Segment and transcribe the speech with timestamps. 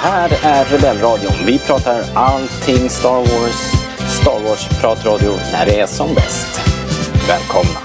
[0.00, 1.32] här är Rebellradion.
[1.46, 3.72] Vi pratar allting Star Wars.
[4.20, 6.60] Star Wars-pratradio när det är som bäst.
[7.28, 7.80] Välkomna!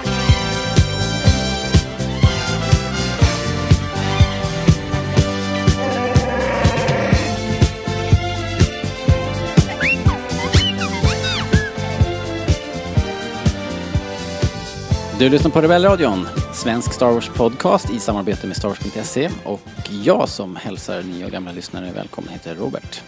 [15.18, 16.28] Du lyssnar på Rebellradion,
[16.64, 19.60] svensk Star Wars-podcast i samarbete med Star Wars.se och
[20.04, 23.02] jag som hälsar nya och gamla lyssnare välkomna heter Robert.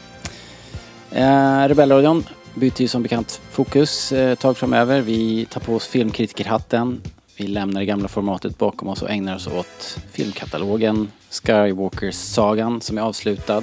[1.10, 2.24] Eh, Rebellradion
[2.54, 5.00] byter ju som bekant fokus eh, ett tag framöver.
[5.00, 7.02] Vi tar på oss filmkritikerhatten,
[7.36, 13.02] vi lämnar det gamla formatet bakom oss och ägnar oss åt filmkatalogen, Skywalkers-sagan som är
[13.02, 13.62] avslutad.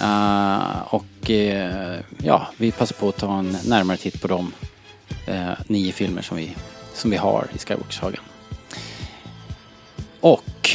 [0.00, 4.52] Uh, och uh, ja, vi passar på att ta en närmare titt på de
[5.28, 6.56] uh, nio filmer som vi
[6.94, 8.22] som vi har i Skywalker-sagan.
[10.20, 10.70] Och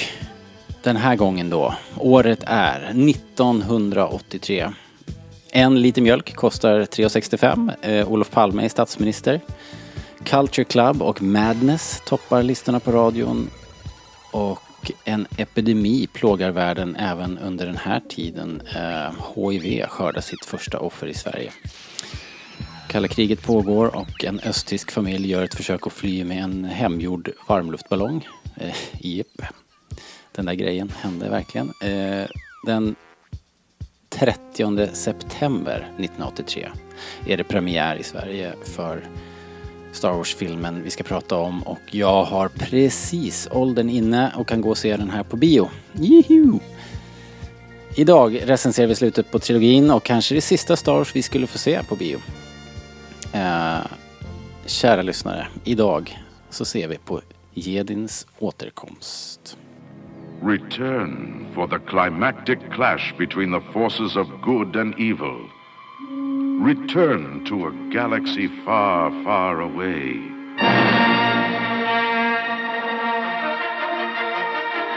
[0.83, 4.69] den här gången då, året är 1983.
[5.51, 7.71] En liter mjölk kostar 3,65.
[7.81, 9.41] Eh, Olof Palme är statsminister.
[10.23, 13.49] Culture Club och Madness toppar listorna på radion.
[14.31, 18.61] Och en epidemi plågar världen även under den här tiden.
[18.75, 21.51] Eh, HIV skördar sitt första offer i Sverige.
[22.87, 27.31] Kalla kriget pågår och en östtysk familj gör ett försök att fly med en hemgjord
[27.47, 28.27] varmluftballong.
[28.57, 29.41] Eh, Jipp.
[30.31, 31.73] Den där grejen hände verkligen.
[31.81, 32.27] Eh,
[32.65, 32.95] den
[34.09, 36.69] 30 september 1983
[37.27, 39.03] är det premiär i Sverige för
[39.91, 44.69] Star Wars-filmen vi ska prata om och jag har precis åldern inne och kan gå
[44.69, 45.69] och se den här på bio.
[45.93, 46.59] Juhu!
[47.95, 51.57] Idag recenserar vi slutet på trilogin och kanske det sista Star Wars vi skulle få
[51.57, 52.19] se på bio.
[53.33, 53.77] Eh,
[54.65, 57.21] kära lyssnare, idag så ser vi på
[57.55, 59.57] Jedins återkomst.
[60.41, 65.49] Return for the climactic clash between the forces of good and evil.
[66.59, 70.19] Return to a galaxy far, far away.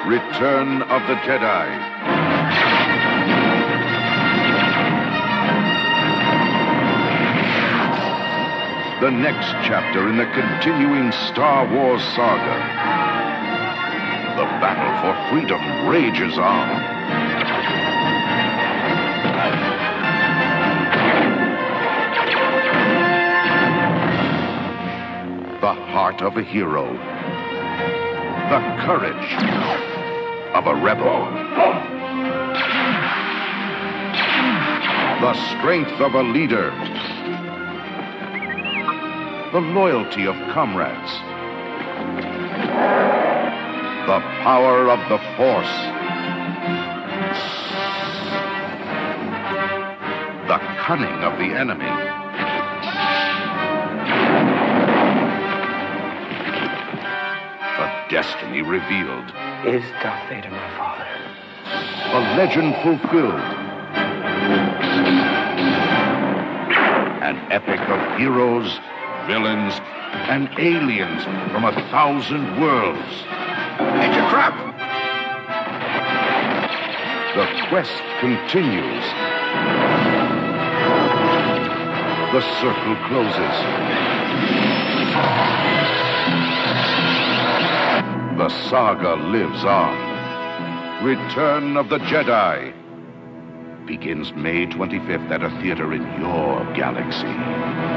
[0.06, 2.25] Return of the Jedi.
[8.98, 12.56] The next chapter in the continuing Star Wars saga.
[14.36, 16.68] The battle for freedom rages on.
[25.60, 26.90] The heart of a hero.
[28.48, 29.32] The courage
[30.54, 31.26] of a rebel.
[35.20, 36.72] The strength of a leader.
[39.52, 41.12] The loyalty of comrades.
[44.06, 45.74] The power of the Force.
[50.48, 51.86] The cunning of the enemy.
[57.78, 59.32] The destiny revealed.
[59.64, 61.06] Is Darth Vader my father?
[62.12, 63.40] A legend fulfilled.
[67.22, 68.80] An epic of heroes,
[69.26, 69.75] villains,
[70.31, 73.25] and aliens from a thousand worlds.
[73.98, 74.54] Major Crab!
[77.36, 79.04] The quest continues.
[82.32, 83.56] The circle closes.
[88.38, 91.04] The saga lives on.
[91.04, 92.72] Return of the Jedi
[93.86, 97.95] begins May 25th at a theater in your galaxy.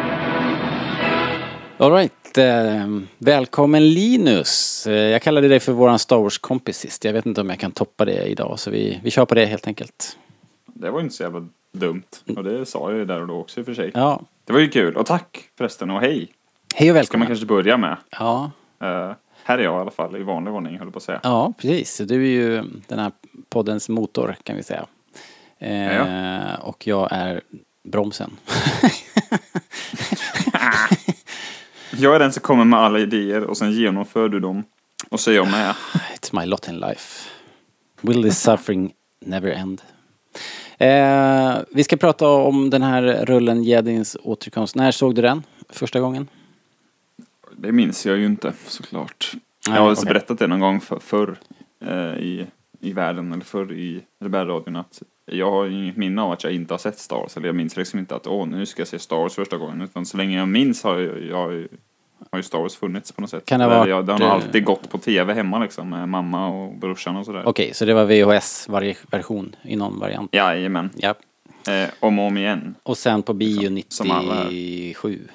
[1.80, 4.88] Alright, eh, välkommen Linus.
[4.88, 7.06] Eh, jag kallade dig för våran Star Wars-kompis sist.
[7.06, 9.46] Jag vet inte om jag kan toppa det idag så vi, vi kör på det
[9.46, 10.18] helt enkelt.
[10.66, 12.04] Det var inte så jävla dumt.
[12.38, 13.92] Och det sa jag ju där och då också i och för sig.
[13.94, 14.96] Ja, Det var ju kul.
[14.96, 16.12] Och tack förresten och hej.
[16.12, 16.28] hej och
[16.76, 17.28] Ska man välkommen.
[17.28, 17.98] kanske börja med.
[18.10, 18.52] Ja,
[18.82, 19.12] Eh,
[19.44, 21.20] här är jag i alla fall i vanlig ordning höll jag på att säga.
[21.24, 21.98] ja, precis.
[21.98, 23.12] Du är ju den här
[23.50, 24.86] poddens motor kan vi säga.
[25.60, 26.58] Eh, Ja.
[26.58, 27.42] Och jag är
[27.84, 28.32] bromsen.
[31.98, 34.64] Jag är den som kommer med alla idéer och sen genomför du dem.
[35.10, 35.76] Och så är jag med.
[36.16, 37.30] It's my lot in life.
[38.02, 38.94] Will this suffering
[39.26, 39.82] never end?
[40.78, 44.76] Eh, vi ska prata om den här rullen Jedins återkomst.
[44.76, 46.28] När såg du den första gången?
[47.58, 49.32] Det minns jag ju inte såklart.
[49.68, 50.06] Nej, jag har okej.
[50.06, 51.40] berättat det någon gång för, förr
[51.86, 52.48] eh, i,
[52.80, 56.74] i världen eller förr i Rebellradion att jag har inget minne av att jag inte
[56.74, 57.38] har sett Star Wars.
[57.38, 59.82] Eller jag minns liksom inte att åh, nu ska jag se Star Wars första gången.
[59.82, 61.68] Utan så länge jag minns har jag, jag
[62.32, 63.46] har ju Star Wars funnits på något sätt.
[63.46, 66.48] Kan det varit, ja, Den har eh, alltid gått på tv hemma liksom med mamma
[66.48, 67.44] och brorsan och sådär.
[67.46, 70.36] Okej, så det var VHS varje version i någon variant?
[70.36, 70.90] Jajamän.
[70.96, 71.16] Ja.
[71.68, 72.76] Eh, om och om igen.
[72.84, 74.46] Och sen på bio Liksom, som alla här.
[74.46, 75.28] 97?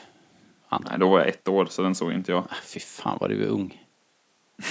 [0.71, 2.45] Nej, då var jag ett år så den såg inte jag.
[2.51, 3.83] Ah, Fy fan vad du är ung.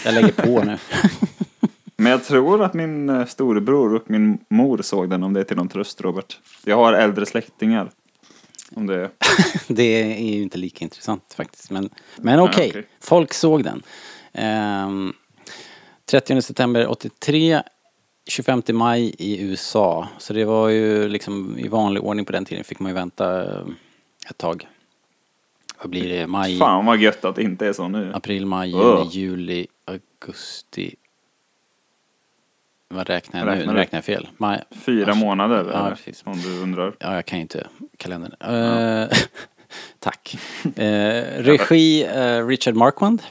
[0.05, 0.77] Jag lägger på nu.
[1.95, 5.43] Men jag tror att min eh, storebror och min mor såg den om det är
[5.43, 6.39] till någon tröst Robert.
[6.65, 7.89] Jag har äldre släktingar.
[8.75, 9.09] Om det
[9.67, 11.71] Det är ju inte lika intressant faktiskt.
[11.71, 12.83] Men, men okej, okej.
[12.99, 13.83] folk såg den.
[14.33, 15.13] Ehm,
[16.05, 17.61] 30 september 83,
[18.27, 20.07] 25 maj i USA.
[20.17, 23.43] Så det var ju liksom i vanlig ordning på den tiden fick man ju vänta
[23.43, 23.65] eh,
[24.29, 24.67] ett tag.
[25.81, 26.27] Vad blir det?
[26.27, 28.11] Maj, Fan vad gött att det inte är så nu.
[28.13, 29.07] april, maj, juni, Ugh.
[29.11, 30.95] juli, augusti.
[32.93, 33.51] Vad räknar jag nu?
[33.51, 33.79] Räknar Nu du?
[33.79, 34.27] räknar jag fel.
[34.37, 35.17] Maj, Fyra mars.
[35.17, 36.21] månader Ja, precis.
[36.25, 36.95] Om du undrar.
[36.99, 37.67] Ja, jag kan ju inte
[37.97, 38.33] kalendern.
[38.41, 39.17] Eh,
[39.99, 40.37] tack.
[40.75, 43.21] Eh, regi eh, Richard Marquand.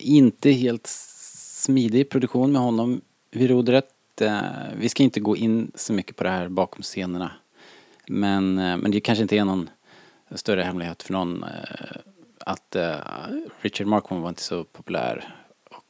[0.00, 3.88] Inte helt smidig produktion med honom vid rodret.
[4.76, 7.30] Vi ska inte gå in så mycket på det här bakom scenerna.
[8.08, 9.70] Men, men det kanske inte är någon
[10.34, 11.44] större hemlighet för någon
[12.38, 12.76] att
[13.60, 15.34] Richard Marquand var inte så populär.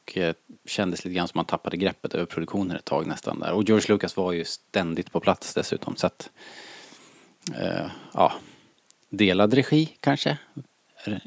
[0.03, 0.33] Och eh,
[0.65, 3.53] kändes lite grann som han tappade greppet över produktionen ett tag nästan där.
[3.53, 5.95] Och George Lucas var ju ständigt på plats dessutom.
[5.95, 6.29] Så att,
[7.55, 8.33] eh, ja,
[9.09, 10.37] delad regi kanske?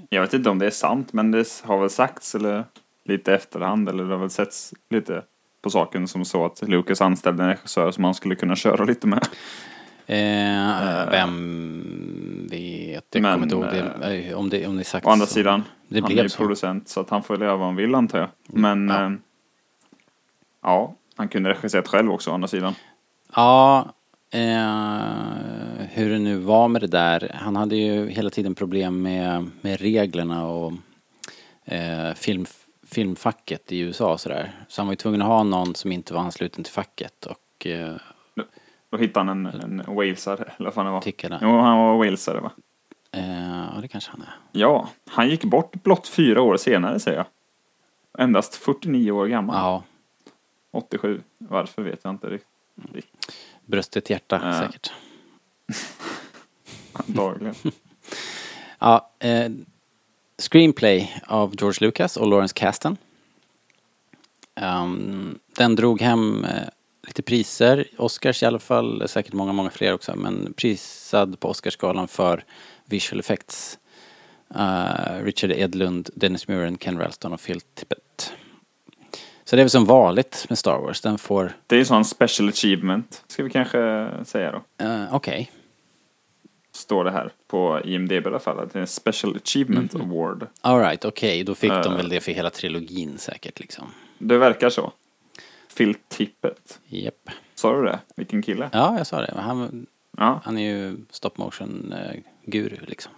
[0.09, 2.65] Jag vet inte om det är sant men det har väl sagts eller
[3.05, 5.23] lite efterhand eller det har väl setts lite
[5.63, 9.07] på saken som så att Lucas anställde en regissör som han skulle kunna köra lite
[9.07, 9.27] med.
[10.07, 12.49] Eh, vem
[12.97, 13.05] vet?
[13.11, 15.33] Jag men, kommer inte ihåg det, eh, om det, om det sagt Å andra så.
[15.35, 16.37] sidan, Det han blev är ju så.
[16.39, 18.29] producent så att han får leva vad han vill antar jag.
[18.47, 19.03] Men Ja.
[19.03, 19.11] ja,
[20.63, 22.75] ja han kunde regisserat själv också å andra sidan.
[23.35, 23.89] Ja,
[24.31, 27.31] eh, hur det nu var med det där.
[27.35, 30.73] Han hade ju hela tiden problem med, med reglerna och
[31.65, 32.47] eh, film,
[32.87, 34.53] filmfacket i USA och sådär.
[34.69, 37.67] Så han var ju tvungen att ha någon som inte var ansluten till facket och
[37.67, 37.95] eh,
[38.91, 41.01] Då hittade han en, en walesare, eller vad fan det var.
[41.01, 41.39] tickarna.
[41.43, 42.51] Jo, han var walesare va?
[43.17, 44.35] Eh, ja, det kanske han är.
[44.53, 47.27] Ja, han gick bort blott fyra år senare säger jag.
[48.25, 49.57] Endast 49 år gammal.
[49.57, 49.83] Ja,
[50.71, 51.23] 87.
[51.39, 52.49] Varför vet jag inte riktigt.
[53.67, 54.53] bröstet hjärta Ja.
[54.67, 54.93] säkert.
[56.93, 57.55] Antagligen.
[58.79, 59.51] Ja, eh,
[60.39, 62.97] screenplay av George Lucas och Lawrence Kasdan.
[64.55, 66.47] Ehm, den drog hem
[67.17, 71.49] eh, lite priser, Oscars i alla fall, säkert många, många fler också, men prisad på
[71.49, 72.45] Oscarsgalan för
[72.85, 73.79] visual effects.
[74.55, 78.33] Eh, Richard Edlund, Dennis Muren, Ken Ralston och Phil Tippett.
[79.45, 82.05] Så det är väl som vanligt med Star Wars, den får, Det är ju sån
[82.05, 84.85] special achievement, ska vi kanske säga då.
[84.85, 85.51] eh, okej.
[86.73, 90.11] Står det här på IMDB i alla fall, att det är en special achievement Mhm.
[90.11, 90.47] award.
[90.61, 91.97] Alright, okej, då fick de Eh.
[91.97, 93.85] väl det för hela trilogin säkert liksom.
[94.19, 94.93] Det verkar så.
[95.77, 96.81] Phil Tippett.
[96.87, 97.31] Japp.
[97.55, 97.99] Sa du det?
[98.17, 98.71] Vilken kille?
[98.73, 99.35] Ja, jag sa det.
[99.37, 99.87] Han,
[100.17, 100.41] Ja.
[100.45, 103.13] Han är ju stop motion eh, liksom.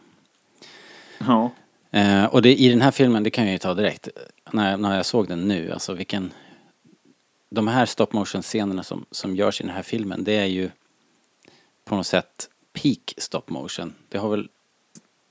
[1.19, 1.51] ja.
[1.91, 4.09] Eh, och det, i den här filmen, det kan jag ju ta direkt,
[4.53, 6.33] när, när jag såg den nu, alltså vilken...
[7.51, 10.71] De här stop motion scenerna som, som görs i den här filmen, det är ju
[11.85, 13.95] på något sätt peak stop motion.
[14.09, 14.43] Det har väl...
[14.43, 14.51] Det är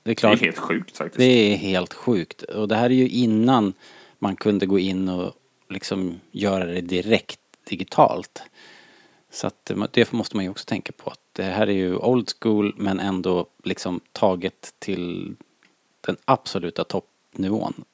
[0.02, 1.18] Det är klart, helt sjukt faktiskt.
[1.18, 2.42] det är helt sjukt.
[2.42, 3.72] Och det här är ju innan
[4.18, 5.34] man kunde gå in och
[5.68, 8.42] liksom göra det direkt digitalt.
[9.30, 11.10] Så att eh, det måste man ju också tänka på.
[11.10, 15.36] Att det här är ju old school men ändå liksom taget till
[16.00, 17.84] den absoluta toppnivån.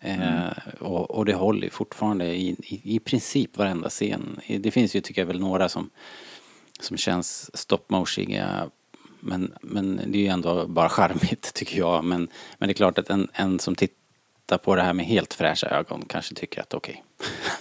[0.00, 0.50] Eh,
[0.80, 4.40] och, och det håller ju fortfarande i, i, i princip varenda scen.
[4.60, 5.90] Det finns ju tycker jag väl några som,
[6.80, 8.70] som känns stop motioniga
[9.20, 12.04] men, men det är ju ändå bara charmigt tycker jag.
[12.04, 12.28] Men,
[12.58, 14.05] men det är klart att en, en som tittar
[14.58, 17.04] på det här med helt fräscha ögon kanske tycker att okej,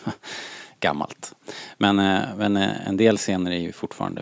[0.79, 1.35] gammalt.
[1.77, 4.21] Men, eh, men eh, en del scener är ju fortfarande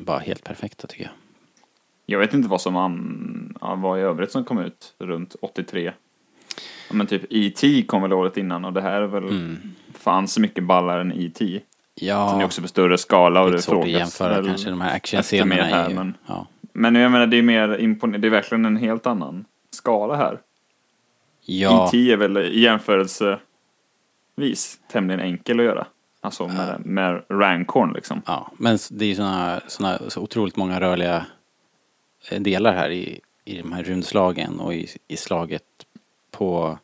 [0.00, 1.12] bara helt perfekta tycker jag.
[2.06, 2.74] Jag vet inte vad som
[3.82, 5.92] var i övrigt som kom ut runt 83.
[6.88, 7.82] Ja, men typ E.T.
[7.82, 9.56] kom väl året innan och det här är väl Mm.
[9.94, 11.60] fan så mycket ballare än E.T.
[11.94, 14.70] Ja, Sen är också på större skala och det lite svårt att jämföra väl kanske
[14.70, 15.54] de här actionscenerna.
[15.64, 16.46] här, är ju, men- ja.
[16.72, 20.40] Men jag menar det är mer imponerande, det är verkligen en helt annan skala här.
[21.46, 22.12] Ja, E.T.
[22.12, 23.40] är väl i jämförelsevis
[24.88, 25.86] tämligen enkel att göra.
[26.20, 28.22] Alltså med, med Rancorn liksom.
[28.26, 31.26] ja, men det är ju såna, såna, så otroligt många rörliga
[32.30, 35.64] eh, delar här i, i de här rymdslagen och i, i slaget
[36.30, 36.78] på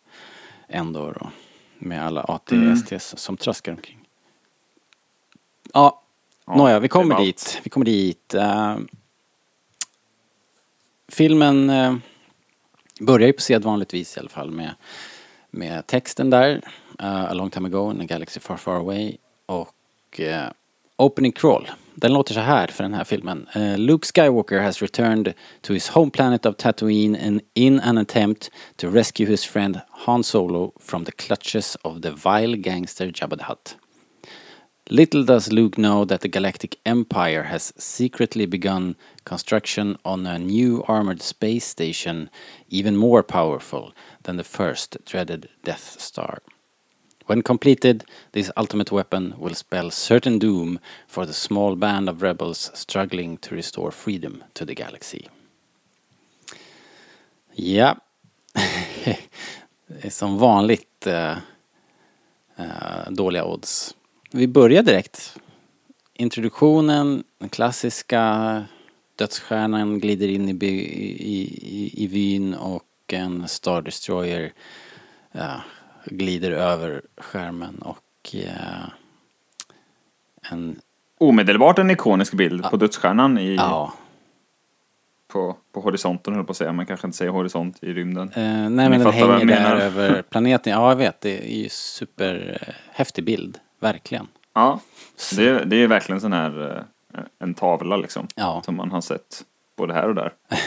[0.69, 1.31] Endor och
[1.78, 3.99] med alla AT-STs som traskar omkring.
[5.73, 6.02] Ja,
[6.47, 7.61] Ja, nåja, vi kommer dit.
[7.64, 8.35] Vi kommer dit.
[8.35, 8.76] Eh,
[11.09, 11.95] filmen eh,
[13.06, 14.75] Börjar ju på sedvanligt vis i alla fall med,
[15.50, 16.54] med texten där,
[17.02, 19.16] uh, A long time ago in a galaxy far far away
[19.47, 20.50] och uh,
[20.97, 21.71] Opening crawl.
[21.94, 23.49] Den låter så här för den här filmen.
[23.56, 28.50] Uh, Luke Skywalker has returned to his home planet of Tatooine and in an attempt
[28.76, 33.44] to rescue his friend Han Solo from the clutches of the vile gangster Jabba the
[33.44, 33.76] Hutt.
[34.93, 38.95] Little does Luke know that the Galactic Empire has secretly begun
[39.25, 42.29] construction on a new armored space station
[42.69, 43.95] even more powerful
[44.25, 46.43] than the first dreaded Death Star.
[47.25, 52.71] When completed, this ultimate weapon will spell certain doom for the small band of rebels
[52.75, 55.27] struggling to restore freedom to the galaxy.
[57.55, 57.97] Ja,
[60.11, 61.39] som vanligt eh,
[62.57, 63.95] eh, dåliga odds.
[64.35, 65.39] Vi börjar direkt.
[66.15, 68.65] Introduktionen, den klassiska
[69.17, 74.53] dödsstjärnan glider in i, by, i, i, i vyn och en Star Destroyer
[75.33, 75.62] ja,
[76.05, 78.85] glider över skärmen och eh,
[80.51, 80.81] en...
[81.19, 83.59] Omedelbart en ikonisk bild på dödsstjärnan i,
[85.33, 86.73] på, på horisonten höll på att säga.
[86.73, 88.29] Man kanske inte säger horisont i rymden.
[88.29, 90.73] Eh, nej Ni men den hänger där över planeten.
[90.73, 93.59] Ja jag vet, det är ju superhäftig bild.
[93.83, 94.29] Verkligen.
[94.55, 94.81] Ja,
[95.37, 96.77] det, det är verkligen sån här
[97.15, 98.27] eh, en tavla liksom.
[98.35, 98.62] Ja.
[98.65, 99.45] Som man har sett
[99.77, 100.33] både här och där.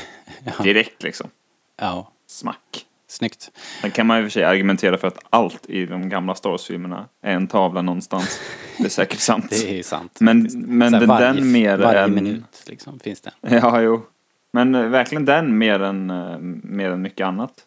[0.58, 0.64] Ja.
[0.64, 1.30] Direkt liksom.
[1.78, 2.86] Ja, Smack.
[3.08, 3.52] snyggt.
[3.82, 6.50] Sen kan man i och för sig argumentera för att allt i de gamla Star
[6.50, 8.40] Wars-filmerna är en tavla någonstans.
[8.78, 9.50] Det är säkert sant.
[9.50, 10.18] Det är sant.
[10.20, 10.68] Men, faktiskt.
[10.68, 12.16] men den, varje, den mer Varje än...
[12.16, 13.32] minut liksom finns det.
[13.42, 14.06] Ja, jo.
[14.52, 17.66] Men eh, verkligen den mer än, eh, mer än mycket annat.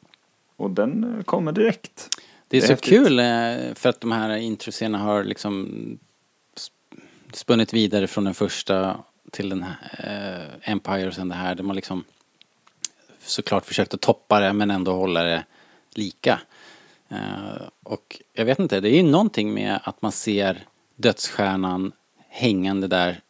[0.57, 2.09] Och den kommer direkt.
[2.49, 2.91] Det är, Det är så häftigt.
[2.91, 5.69] kul eh, för att de här introscenerna har liksom
[6.57, 7.01] sp-
[7.33, 8.97] spunnit vidare från den första
[9.31, 9.77] till den här
[10.63, 11.55] eh, Empire och sen det här.
[11.55, 12.05] De har liksom
[13.21, 15.45] såklart försökt att toppa det men ändå hålla det
[15.95, 16.41] lika.
[17.09, 21.93] Eh, och jag vet inte, det är ju någonting med att man ser dödsstjärnan
[22.29, 23.21] hängande där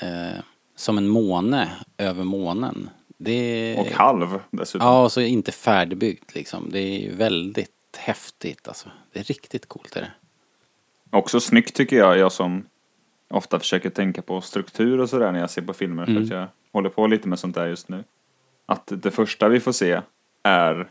[0.00, 0.40] eh,
[0.76, 2.90] som en måne över månen.
[3.18, 4.86] Det Och halv dessutom.
[4.86, 6.68] Ja, och så inte färdigbyggt liksom.
[6.72, 8.88] Det är ju väldigt häftigt alltså.
[9.12, 10.10] Det är riktigt coolt är det.
[11.16, 12.66] Också snyggt tycker jag, jag som
[13.30, 16.04] ofta försöker tänka på struktur och sådär när jag ser på filmer.
[16.04, 16.22] För Mm.
[16.22, 18.04] att jag håller på lite med sånt där just nu.
[18.66, 20.00] Att det första vi får se
[20.42, 20.90] är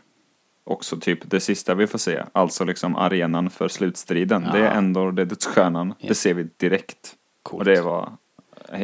[0.64, 2.22] också typ det sista vi får se.
[2.32, 4.48] Alltså liksom arenan för slutstriden.
[4.52, 5.94] Det är ändå det är dödsstjärnan.
[6.00, 6.20] Det Yes.
[6.20, 7.14] ser vi direkt.
[7.42, 7.58] Coolt.
[7.60, 8.16] Och det vad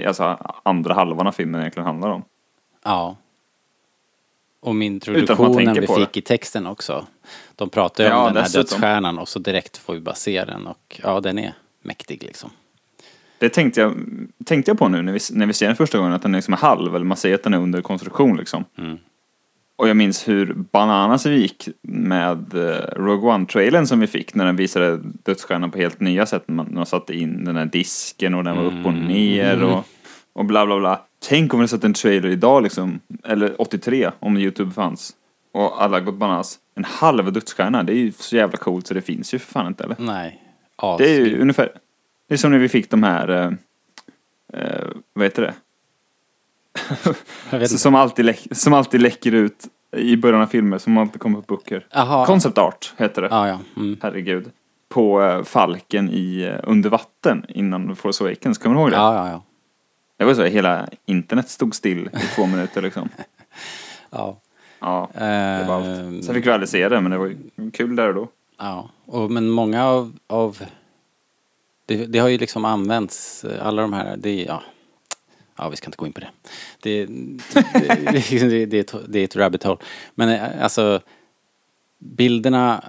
[0.06, 0.24] alltså,
[0.62, 2.24] andra halvan av filmen egentligen handlar om.
[2.84, 3.16] Ja.
[4.60, 6.16] Och introduktionen vi fick det.
[6.18, 7.06] i texten också.
[7.56, 8.62] De pratar ju Ja, om den här dessutom.
[8.62, 12.50] dödsstjärnan och så direkt får vi bara se den och ja, den är mäktig liksom.
[13.38, 13.94] Det tänkte jag,
[14.44, 16.38] tänkte jag på nu när vi, när vi ser den första gången, att den är
[16.38, 18.64] liksom halv, eller man säger att den är under konstruktion liksom.
[18.78, 18.98] Mm.
[19.78, 24.44] Och jag minns hur bananas vi gick med eh, Rogue One-trailern som vi fick när
[24.46, 26.48] den visade dödsstjärnan på helt nya sätt.
[26.48, 29.04] Man, man satte in den här disken och den var upp och Mm.
[29.06, 29.84] ner och,
[30.36, 31.00] och bla bla bla.
[31.28, 35.12] Tänk om vi satt en trailer idag liksom, eller 83 om YouTube fanns.
[35.52, 36.58] Och alla gått bananas.
[36.74, 39.66] En halv dödsstjärna, det är ju så jävla coolt så det finns ju för fan
[39.66, 39.96] inte eller?
[39.98, 40.42] Nej.
[40.98, 41.72] Det är ju ungefär,
[42.28, 43.52] det är som när vi fick de här, eh,
[44.62, 45.54] eh, vad heter det?
[47.68, 51.56] Som alltid, läck, som alltid läcker ut i början av filmer, som alltid kommer på
[51.56, 51.86] böcker.
[51.90, 52.26] Jaha.
[52.26, 53.28] Concept art heter det.
[53.30, 53.58] Ja, ja.
[53.76, 53.96] Mm.
[54.02, 54.50] Herregud.
[54.88, 58.96] På eh, Falken i eh, Under vatten innan Force Awakens, kommer du ihåg det?
[58.96, 59.42] Ja, ja, ja.
[60.16, 63.08] Det var så, hela internet stod still i två minuter liksom.
[64.10, 64.40] Ja.
[64.78, 66.24] Ja, det var Ehm, allt.
[66.24, 67.36] Sen fick vi aldrig se det, men det var
[67.72, 68.28] kul där och då.
[68.58, 70.62] Ja, och, men många av, av
[71.86, 74.62] det, det har ju liksom använts, eh, alla de här, det är, ja,
[75.56, 76.30] ja vi ska inte gå in på det.
[76.80, 77.64] Det, det,
[78.40, 79.78] det, det, är, ett, det är ett rabbit hole.
[80.14, 81.00] Men eh, alltså,
[81.98, 82.84] bilderna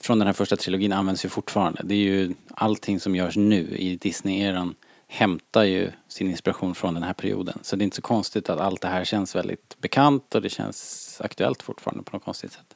[0.00, 1.80] från den här första trilogin används ju fortfarande.
[1.84, 4.74] Det är ju allting som görs nu i Disney-eran
[5.08, 7.58] hämtar ju sin inspiration från den här perioden.
[7.62, 10.48] Så det är inte så konstigt att allt det här känns väldigt bekant och det
[10.48, 12.74] känns aktuellt fortfarande på något konstigt sätt.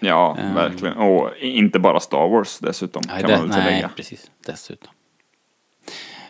[0.00, 0.54] Ja, Ehm.
[0.54, 0.96] verkligen.
[0.96, 4.30] Och inte bara Star Wars dessutom, Nej, kan det, man väl nej precis.
[4.46, 4.92] Dessutom.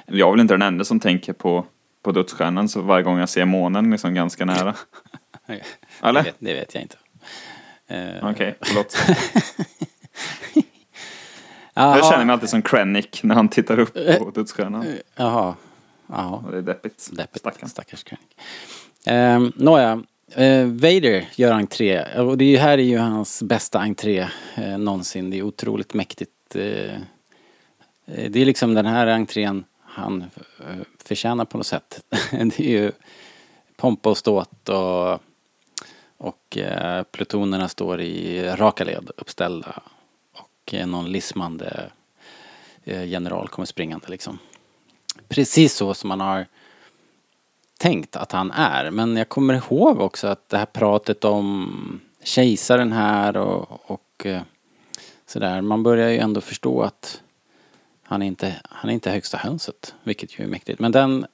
[0.07, 1.67] Jag är väl inte den enda som tänker på,
[2.03, 4.75] på dödsstjärnan så varje gång jag ser månen liksom ganska nära.
[5.47, 5.63] Det
[6.03, 6.23] Eller?
[6.23, 6.97] vet, det vet jag inte.
[7.87, 8.97] Eh, Okej, förlåt.
[11.75, 14.87] jaha, Jag känner mig alltid som Krennic när han tittar upp på dödsstjärnan.
[15.17, 15.55] Jaha.
[16.07, 16.45] Jaha.
[16.51, 17.11] Det är deppigt.
[17.13, 17.39] Deppigt.
[17.39, 17.69] Stackarn.
[17.69, 18.27] Stackars Krennic.
[19.07, 20.03] Um, Nåja.
[20.35, 22.19] Eh, Vader gör entré.
[22.19, 25.31] Och det här är ju hans bästa entré eh, någonsin.
[25.31, 26.57] Det är otroligt mäktigt.
[26.57, 26.95] Eh,
[28.07, 30.23] eh, det är liksom den här entrén han
[30.59, 32.05] eh, förtjänar på något sätt.
[32.31, 32.93] det är ju
[33.77, 35.21] pompa och ståt och,
[36.17, 39.83] Och eh, plutonerna står i raka led uppställda.
[40.73, 41.91] Och någon lismande
[42.85, 44.39] eh, general kommer springande liksom.
[45.29, 46.47] Precis så som man har
[47.79, 48.91] tänkt att han är.
[48.91, 54.43] Men jag kommer ihåg också att det här pratet om kejsaren här och, och eh,
[55.27, 55.61] sådär.
[55.61, 57.23] Man börjar ju ändå förstå att
[58.03, 60.81] han är inte, han är inte högsta hönset, vilket ju är mäktigt.
[60.81, 61.27] Men den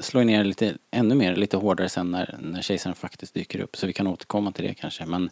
[0.00, 3.76] slår ner lite, ännu mer, lite hårdare sen när, när kejsaren faktiskt dyker upp.
[3.76, 5.06] Så vi kan återkomma till det kanske.
[5.06, 5.30] Men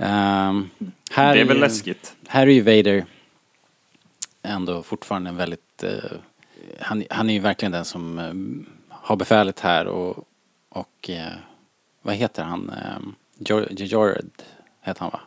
[0.00, 0.70] ehm,
[1.10, 2.16] här Det är väl ju- läskigt.
[2.28, 3.04] Här är ju Vader
[4.42, 5.82] ändå fortfarande en väldigt...
[5.82, 5.92] Eh,
[6.80, 8.32] han, han är ju verkligen den som eh,
[8.96, 10.24] har befälet här och...
[10.68, 11.32] och eh,
[12.02, 12.70] vad heter han?
[12.70, 12.98] Eh,
[13.38, 14.30] Jor- Jorad
[14.82, 15.20] heter han va?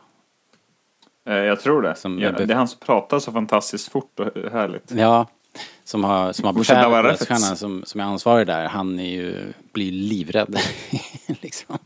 [1.32, 1.94] Jag tror det.
[1.94, 4.90] Som ja, är det är han som pratar så fantastiskt fort och härligt.
[4.90, 5.26] Ja,
[5.84, 8.64] som har, som har befälet som, som är ansvarig där.
[8.68, 10.58] Han är ju, blir livrädd.
[11.26, 11.78] liksom.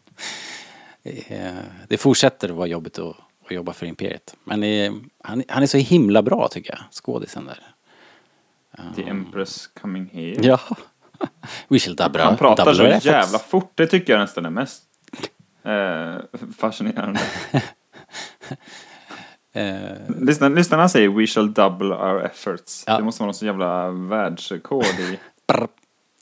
[1.28, 1.52] Eh,
[1.88, 4.36] Det fortsätter att vara jobbigt att, att jobba för Imperiet.
[4.44, 4.92] Men är,
[5.24, 7.58] han, han är så himla bra tycker jag, skådisen där.
[8.96, 10.46] The Empress coming here.
[10.48, 10.60] Ja.
[11.68, 13.72] We shall double Han pratar så jävla fort.
[13.74, 14.82] Det tycker jag nästan är mest
[15.64, 17.20] eh, fascinerande.
[19.52, 22.84] Eh, Lyssna, lyssna när han säger We shall double our efforts.
[22.86, 22.96] Ja.
[22.96, 25.18] Det måste vara någon jävla världsrekord i...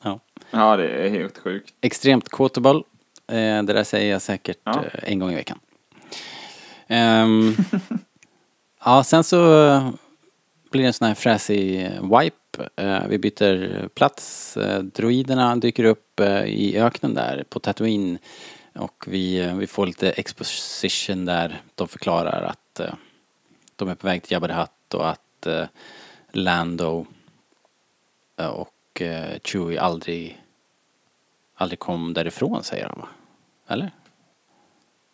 [0.02, 0.20] ja.
[0.50, 1.74] Ja, det är helt sjukt.
[1.80, 2.82] Extremt quotable.
[3.28, 4.84] Eh, det där säger jag säkert Ja.
[4.84, 5.58] eh, en gång i veckan.
[6.86, 7.56] Ehm,
[8.84, 9.36] ja, sen så
[10.70, 12.68] blir det en sån här fräsig wipe.
[12.76, 14.56] Eh, vi byter plats.
[14.56, 18.18] Eh, droiderna dyker upp eh, i öknen där på Tatooine.
[18.74, 22.80] Och vi, vi får lite exposition där de förklarar att
[23.76, 25.46] de är på väg till Jabba the Hutt och att
[26.32, 27.06] Lando
[28.36, 29.02] och
[29.44, 30.42] Chewie aldrig
[31.56, 33.08] aldrig kom därifrån säger han va?
[33.68, 33.90] Eller?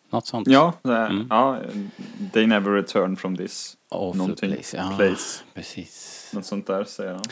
[0.09, 0.47] Något sånt?
[0.47, 1.27] Ja, det Mm.
[1.29, 1.59] ja,
[2.33, 3.77] they never return from this.
[3.89, 4.51] Awful någonting.
[4.53, 4.77] place.
[4.77, 5.43] Ja, Place.
[5.53, 6.29] precis.
[6.33, 7.23] Något sånt där säger han.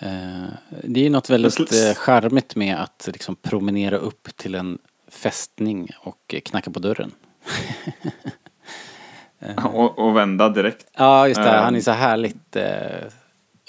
[0.00, 0.48] Eh,
[0.84, 6.34] det är något väldigt eh, charmigt med att liksom promenera upp till en fästning och
[6.34, 7.12] eh, knacka på dörren.
[9.74, 10.86] Och, och vända direkt.
[10.96, 11.50] Ja, just det.
[11.50, 11.64] Ehm.
[11.64, 13.06] Han är så härligt eh,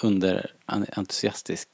[0.03, 1.69] under entusiastisk.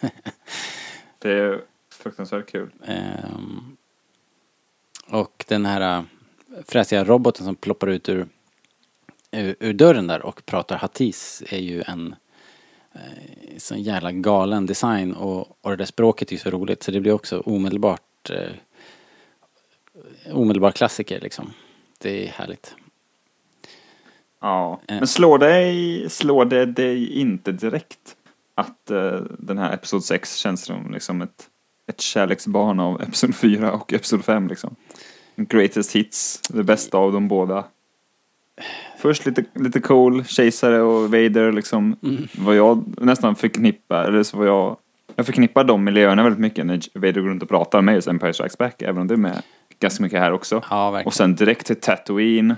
[1.18, 1.60] Det är
[2.04, 2.70] fruktansvärt kul.
[2.84, 3.76] Ehm,
[5.06, 6.04] och den här äh,
[6.66, 8.26] fräsiga roboten som ploppar ut ur,
[9.30, 12.14] ur, ur dörren där och pratar hattis är ju en
[12.92, 16.90] eh, sån jävla galen design och, och det där språket är ju så roligt så
[16.90, 18.52] det blir också omedelbart eh,
[20.32, 21.50] omedelbar klassiker liksom.
[21.98, 22.74] Det är härligt.
[24.40, 24.80] Ja.
[24.88, 24.96] Eh.
[24.96, 28.16] Men slår det, slår det dig inte direkt
[28.54, 31.50] att eh, den här Episod 6 känns som liksom ett,
[31.86, 34.76] ett kärleksbarn av Episod 4 och Episod 5 liksom?
[35.36, 37.64] Greatest hits, det bästa av dem båda.
[38.98, 41.96] Först lite, lite cool, Kejsare och Vader liksom.
[42.38, 44.76] Vad jag nästan förknippar, eller så vad jag...
[45.16, 48.32] Jag förknippar de miljöerna väldigt mycket när Vader går runt och pratar med just Empire
[48.32, 49.42] Strikes Back, även om det är med
[49.80, 50.62] ganska mycket här också.
[50.70, 51.02] Ja.
[51.04, 52.56] Och sen direkt till Tatooine.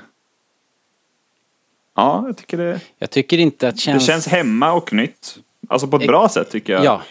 [1.95, 4.07] Ja, jag tycker det, Jag tycker inte att det känns...
[4.07, 5.39] känns hemma och nytt.
[5.69, 6.85] Alltså på ett bra sätt tycker jag.
[6.85, 7.03] Ja,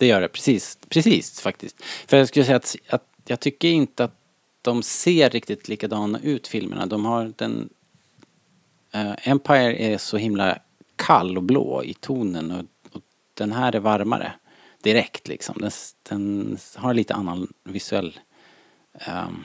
[0.00, 0.28] det gör det.
[0.28, 0.78] Precis.
[0.88, 1.84] Precis faktiskt.
[1.84, 4.14] För jag skulle säga att, att jag tycker inte att
[4.62, 6.86] de ser riktigt likadana ut filmerna.
[6.86, 7.68] De har den...
[8.94, 10.58] Uh, Empire är så himla
[10.96, 12.64] kall och blå i tonen och,
[12.96, 13.02] och
[13.34, 14.32] den här är varmare.
[14.82, 15.56] Direkt liksom.
[15.58, 15.70] Den,
[16.08, 18.20] den har lite annan visuell
[19.08, 19.44] um,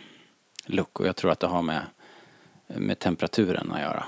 [0.66, 1.82] look och jag tror att det har med,
[2.68, 4.06] med temperaturen att göra.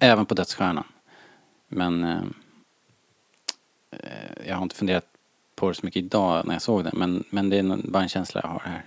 [0.00, 0.84] Även på Dödsstjärnan.
[1.68, 2.22] Men Uh,
[4.46, 5.04] jag har inte funderat
[5.54, 8.08] på det så mycket idag när jag såg den men, men det är bara en
[8.08, 8.82] känsla jag har här.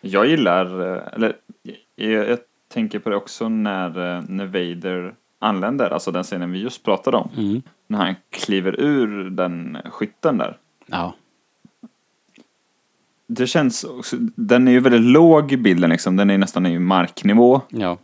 [0.00, 1.36] Jag gillar, eh, eller
[1.94, 6.58] jag, jag tänker på det också när, eh, när Vader anländer, alltså den scenen vi
[6.58, 7.30] just pratade om.
[7.36, 7.62] Mm.
[7.86, 10.56] När han kliver ur den skytten där.
[10.86, 11.14] Ja,
[13.26, 16.78] Det känns också, den är ju väldigt låg i bilden liksom, den är nästan i
[16.78, 17.60] marknivå.
[17.68, 17.98] ja,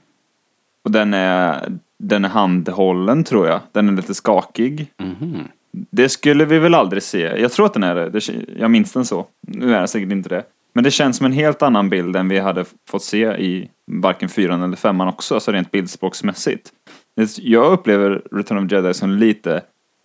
[0.83, 3.61] Och den är, den är handhållen tror jag.
[3.73, 4.93] Den är lite skakig.
[4.97, 5.49] mhm.
[5.73, 7.21] Det skulle vi väl aldrig se.
[7.21, 8.21] Jag tror att den är det.
[8.59, 9.27] Jag minns den så.
[9.47, 10.43] Nu är den säkert inte det.
[10.73, 14.29] Men det känns som en helt annan bild än vi hade fått se i varken
[14.29, 16.73] fyran eller femman också, alltså rent bildspråksmässigt.
[17.37, 19.63] Jag upplever Return of Jedi som lite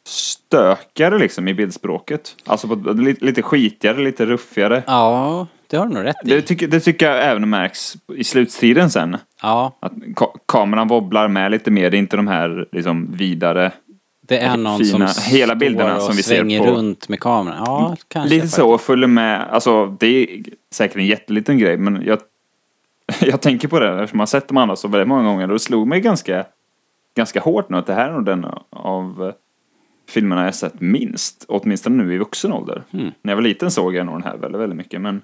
[0.08, 2.36] stökigare liksom i bildspråket.
[2.46, 4.84] Alltså på, lite, lite skitigare, lite ruffigare.
[4.88, 6.30] ja, det har du nog rätt i.
[6.30, 9.18] Det tycker, det tycker jag även märks i slutstriden sen.
[9.42, 13.72] Ja, Att ka kameran wobblar med lite mer, det är inte de här liksom vidare
[14.28, 16.76] Det är någon fina, som hela står bilderna och som vi ser svänger på- Mm.
[16.78, 17.64] runt med kameran.
[17.66, 18.36] Ja, kanske.
[18.36, 19.48] Lite så, och följer med.
[19.50, 22.20] Alltså, det är säkert en jätteliten grej, men jag,
[23.22, 25.48] jag tänker på det eftersom jag har sett de andra så väldigt många gånger.
[25.48, 26.46] Och det slog mig ganska,
[27.16, 29.32] ganska hårt nu att det här är nog den av
[30.10, 31.46] filmerna jag sett minst.
[31.48, 32.84] Åtminstone nu i vuxen ålder.
[32.94, 33.12] Mm.
[33.22, 35.02] När jag var liten såg jag nog den här väldigt, väldigt mycket.
[35.02, 35.22] Men,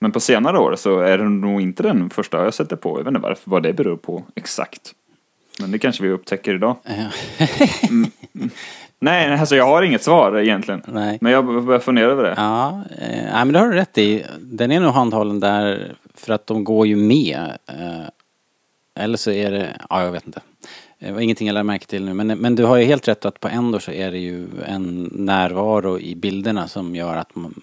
[0.00, 2.90] men på senare år så är det nog inte den första jag sätter på.
[2.90, 4.92] Jag vet inte varför, vad det beror på exakt.
[5.60, 6.76] Men det kanske vi upptäcker idag.
[6.84, 8.50] Mm.
[8.98, 10.82] Nej, alltså jag har inget svar egentligen.
[10.86, 11.18] Nej.
[11.20, 12.34] Men jag börjar fundera över det.
[12.36, 14.24] Ja, eh, nej, men det har du rätt i.
[14.40, 17.58] Den är nog handhållen där för att de går ju med.
[17.66, 18.08] Eh,
[18.94, 20.40] eller så är det, ja jag vet inte.
[20.98, 22.14] Det var ingenting jag lade märke till nu.
[22.14, 25.10] Men, men du har ju helt rätt att på Endor så är det ju en
[25.12, 27.54] närvaro i bilderna som gör att man,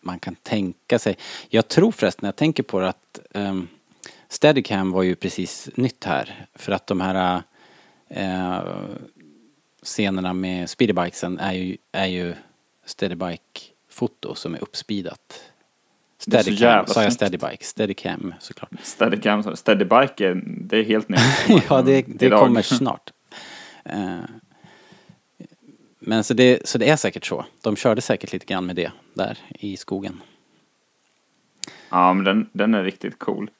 [0.00, 1.16] man kan tänka sig.
[1.48, 3.68] Jag tror förresten, jag tänker på det att um,
[4.30, 6.46] Steadicam var ju precis nytt här.
[6.54, 7.42] För att de här
[8.08, 8.60] eh,
[9.82, 12.34] scenerna med speedybikesen är ju, är ju
[12.84, 15.42] steadybike-foto som är uppspeedat.
[16.18, 17.64] Steadicam, sa jag steadybike?
[17.64, 18.70] Steadicam såklart.
[18.82, 21.20] Steadicam, Steadybike, det är helt nytt.
[21.68, 22.40] ja, det, det Idag.
[22.40, 23.12] kommer snart.
[23.84, 24.18] Eh,
[25.98, 27.44] men så det, så det är säkert så.
[27.62, 30.20] De körde säkert lite grann med det där i skogen.
[31.90, 33.50] Ja, men den, den är riktigt cool.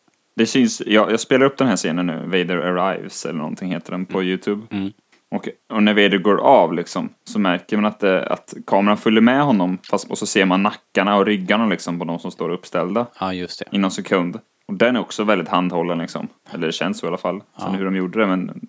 [0.41, 3.91] Det syns, jag, jag spelar upp den här scenen nu, Vader Arrives eller någonting heter
[3.91, 4.63] den på YouTube.
[4.71, 4.93] Mm.
[5.31, 9.21] Och, och när Vader går av liksom, så märker man att, det, att kameran följer
[9.21, 12.51] med honom, fast, och så ser man nackarna och ryggarna liksom på de som står
[12.51, 13.77] uppställda Ja, just det.
[13.77, 14.39] i någon sekund.
[14.67, 16.29] Och den är också väldigt handhållen liksom.
[16.53, 17.41] Eller det känns så i alla fall.
[17.59, 17.79] Sen Ja.
[17.79, 18.61] hur de gjorde det, men...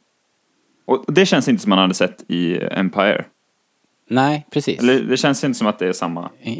[0.85, 3.25] Och det känns inte som man hade sett i Empire.
[4.11, 4.79] Nej, precis.
[4.79, 6.29] Eller det känns inte som att det är samma.
[6.41, 6.51] I,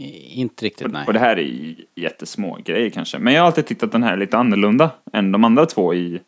[0.42, 1.04] inte riktigt, nej.
[1.08, 3.20] Och det här är jättesmå grejer kanske.
[3.20, 5.94] Men jag har alltid tyckt att den här är lite annorlunda än de andra två
[5.94, 6.20] i,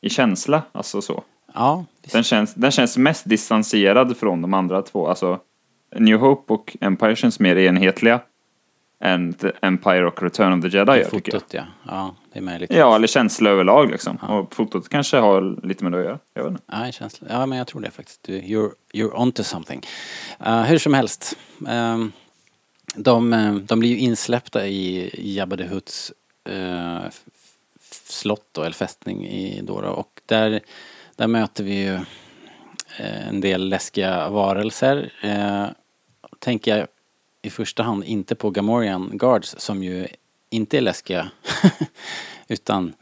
[0.00, 0.62] i känsla.
[0.72, 1.22] Alltså så.
[1.54, 2.12] Ja, visst.
[2.12, 5.08] Den känns, den känns mest distanserad från de andra två.
[5.08, 5.40] Alltså
[5.96, 8.20] New Hope och Empire känns mer enhetliga
[9.06, 11.62] än Empire och Return of the Jedi gör, fotot, ja.
[11.86, 12.72] Ja, det är möjligt.
[12.74, 14.16] Ja, eller känsla överlag liksom.
[14.16, 16.18] Och fotot kanske har lite med det att göra.
[16.34, 16.62] Jag vet inte.
[16.66, 17.26] Ja, känsla.
[17.30, 18.22] ja, men jag tror det faktiskt.
[18.22, 19.82] Du, you're, you're onto something.
[20.46, 21.36] Uh, hur som helst.
[21.68, 22.12] ehm,
[22.94, 26.12] de, eh, de blir ju insläppta i Jabba the Hutts
[27.06, 27.22] f-
[28.04, 29.90] slott då, eller fästning i Dora.
[29.90, 30.60] Och där,
[31.16, 31.98] där möter vi ju
[32.98, 35.12] en del läskiga varelser.
[35.22, 35.66] Eh,
[36.38, 36.86] tänker jag
[37.46, 40.06] i första hand inte på Gamorrean Guards som ju
[40.50, 41.30] inte är läskiga.
[42.48, 42.92] utan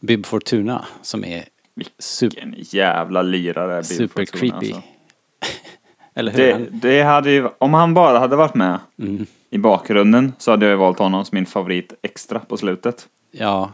[0.00, 1.44] Bib Fortuna som är
[1.98, 4.72] super Vilken jävla lirare Bill Super Fortuna, creepy.
[4.74, 4.82] alltså.
[6.14, 6.38] Eller hur?
[6.38, 9.26] Det, det hade ju, om han bara hade varit med Mm.
[9.50, 13.08] i bakgrunden så hade jag valt honom som min favorit extra på slutet.
[13.30, 13.72] Ja.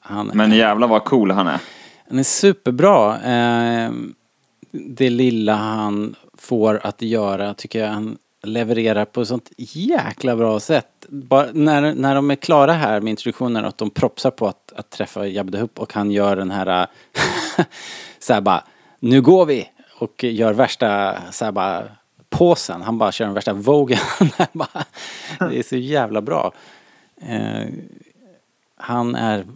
[0.00, 1.60] Han, Men jävlar vad cool han är.
[2.08, 3.20] han är superbra.
[3.20, 3.90] Eh,
[4.70, 10.60] det lilla han får att göra tycker jag han levererar på ett sånt jäkla bra
[10.60, 11.06] sätt.
[11.08, 14.90] Bara när, när de är klara här med introduktionen och de propsar på att, att
[14.90, 16.86] träffa Jabba the och han gör den här
[18.18, 18.64] så här bara,
[19.00, 19.70] nu går vi!
[19.98, 21.84] Och gör värsta så här bara
[22.30, 22.82] påsen.
[22.82, 23.98] Han bara kör den värsta vågen.
[25.38, 26.52] Det är så jävla bra.
[27.20, 27.66] Eh,
[28.76, 29.46] han är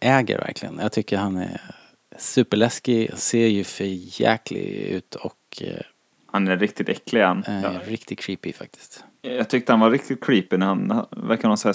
[0.00, 0.78] äger verkligen.
[0.82, 1.60] Jag tycker han är
[2.18, 3.84] superläskig, ser ju för
[4.20, 5.80] jäklig ut och eh,
[6.32, 7.44] han är riktigt äcklig han.
[7.46, 7.70] är Ja.
[7.86, 9.04] riktigt creepy faktiskt.
[9.22, 11.74] Jag tyckte han var riktigt creepy när han verkar någon så jag,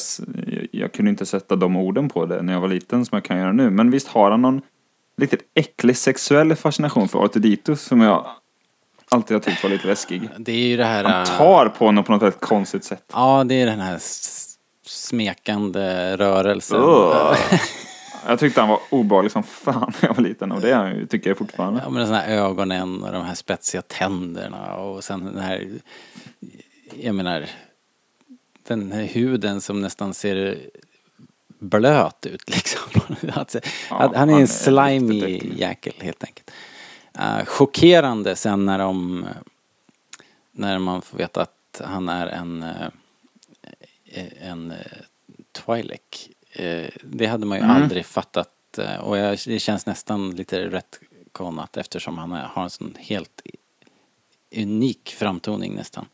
[0.72, 3.38] jag kunde inte sätta de orden på det när jag var liten som jag kan
[3.38, 3.70] göra nu.
[3.70, 4.62] Men visst har han någon
[5.18, 8.26] riktigt äcklig sexuell fascination för Artudito som jag
[9.10, 10.30] alltid har tyckt var lite läskig.
[10.38, 11.04] Det är ju det här...
[11.04, 13.04] Han äh, tar på honom på något väldigt konstigt sätt.
[13.14, 14.00] Ja, det är den här
[14.86, 16.78] smekande rörelsen.
[16.78, 17.36] Ugh.
[18.28, 21.38] Jag tyckte han var obehaglig som fan när jag var liten och det tycker jag
[21.38, 21.82] fortfarande.
[21.84, 25.70] Ja, men de här ögonen och de här spetsiga tänderna och sen den här...
[27.00, 27.50] Jag menar...
[28.68, 30.60] Den här huden som nästan ser
[31.60, 33.02] blöt ut liksom.
[33.34, 36.52] Alltså, Ja, han, han är en slimy jäkel helt enkelt.
[37.20, 39.26] Uh, chockerande sen när de...
[40.52, 42.64] När man får veta att han är en...
[42.64, 44.78] eh, en uh,
[45.54, 46.30] Twi'lek.
[46.54, 47.76] Eh, det hade man ju Mm.
[47.84, 48.50] aldrig fattat.
[48.78, 53.42] eh, och jag, det känns nästan lite rättkonat eftersom han har en sån helt
[54.56, 56.06] unik framtoning nästan.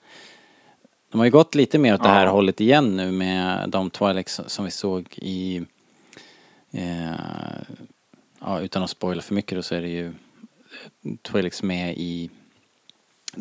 [1.11, 2.31] De har ju gått lite mer åt det här Ja.
[2.31, 5.65] hållet igen nu med de Twi'leks som vi såg i
[6.71, 7.11] eh,
[8.39, 10.13] ja, utan att spoila för mycket då så är det ju
[11.03, 12.29] Twi'leks med i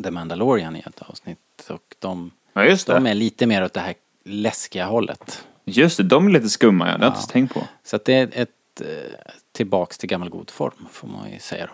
[0.03, 3.95] The Mandalorian i ett avsnitt och de, Ja de är lite mer åt det här
[4.23, 5.47] läskiga hållet.
[5.69, 6.97] Just det, de är lite skumma ja.
[6.97, 7.21] Det har jag Ja.
[7.21, 7.63] inte tänkt på.
[7.83, 8.49] Så att det är ett
[8.81, 8.87] eh,
[9.51, 11.73] tillbaks till gammal god form får man ju säga då.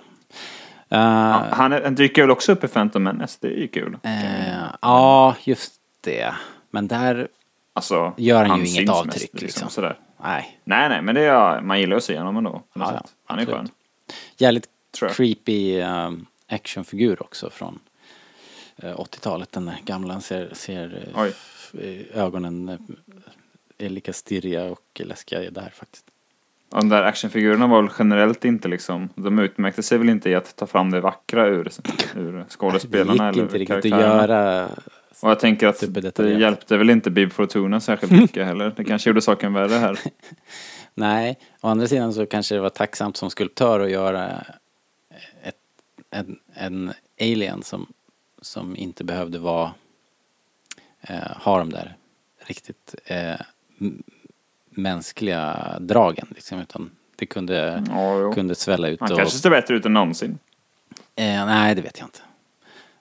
[0.96, 1.02] Eh,
[1.52, 3.98] Han, är- han dyker väl också upp i Phantom Menace, det är ju kul.
[4.04, 6.34] eh, ja, just det.
[6.72, 7.28] Men där,
[7.76, 9.70] Alltså, Gör han ju inget mest, avtryck, liksom.
[9.70, 9.98] Sådär.
[10.24, 10.60] nej.
[10.64, 12.64] Nej, nej, men det är, man gillar att se honom ändå.
[12.74, 13.04] Ja, ja.
[13.26, 13.70] Han är skön.
[14.38, 14.68] Jävligt
[15.16, 17.80] creepy um, actionfigur också från
[18.78, 19.52] eh, 80-talet.
[19.52, 21.08] Den där gamla, han ser, ser
[22.14, 22.78] ögonen
[23.78, 26.06] är lika stirriga och läskiga där faktiskt.
[26.70, 30.36] Och de där actionfigurerna var väl generellt inte liksom, de utmärkte sig väl inte i
[30.36, 31.70] att ta fram det vackra ur,
[32.16, 34.28] ur Det skådespelarna gick eller inte riktigt att karaktärerna.
[34.28, 34.70] göra.
[35.22, 35.84] Och jag tänker att
[36.16, 38.74] det hjälpte väl inte Bib Fortuna särskilt mycket heller.
[38.76, 40.00] Det kanske gjorde saken värre här.
[40.94, 44.44] Nej, å andra sidan så kanske det var tacksamt som skulptör att göra
[45.44, 45.56] ett,
[46.10, 47.88] en, en alien som,
[48.42, 49.72] som inte behövde vara,
[51.02, 51.96] eh, ha de där
[52.46, 53.36] riktigt eh,
[54.70, 59.18] mänskliga dragen liksom, utan det kunde, Ja, kunde svälla ut Han och...
[59.18, 60.40] kanske ser bättre ut än någonsin.
[61.16, 62.22] Eh, nej, det vet jag inte.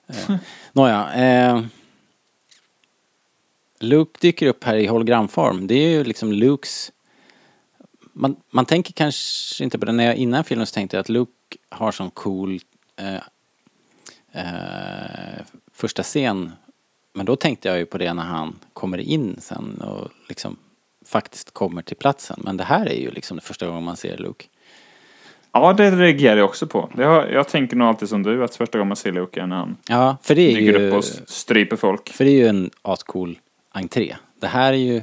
[0.07, 0.37] Eh,
[0.73, 1.13] Nåja.
[1.13, 1.63] Eh,
[3.79, 5.67] Luke dyker upp här i hologramform.
[5.67, 6.91] Det är ju liksom Lukes...
[8.13, 9.91] Man, man tänker kanske inte på det.
[9.91, 12.59] När jag, innan filmen så tänkte jag att Luke har sån cool
[12.95, 13.15] eh,
[14.31, 15.41] eh,
[15.71, 16.51] första scen.
[17.13, 20.57] Men då tänkte jag ju på det när han kommer in sen och liksom
[21.05, 22.39] faktiskt kommer till platsen.
[22.43, 24.45] Men det här är ju liksom det första gången man ser Luke.
[25.51, 26.89] Ja, det reagerar jag också på.
[26.95, 29.55] Har, jag tänker nog alltid som du, att första gången man ser Luke är när
[29.55, 30.87] han Ja, för det är dyker ju...
[30.87, 32.09] upp och stryper folk.
[32.09, 33.39] För det är ju en ascool
[33.71, 34.15] entré.
[34.39, 35.01] Det här är ju...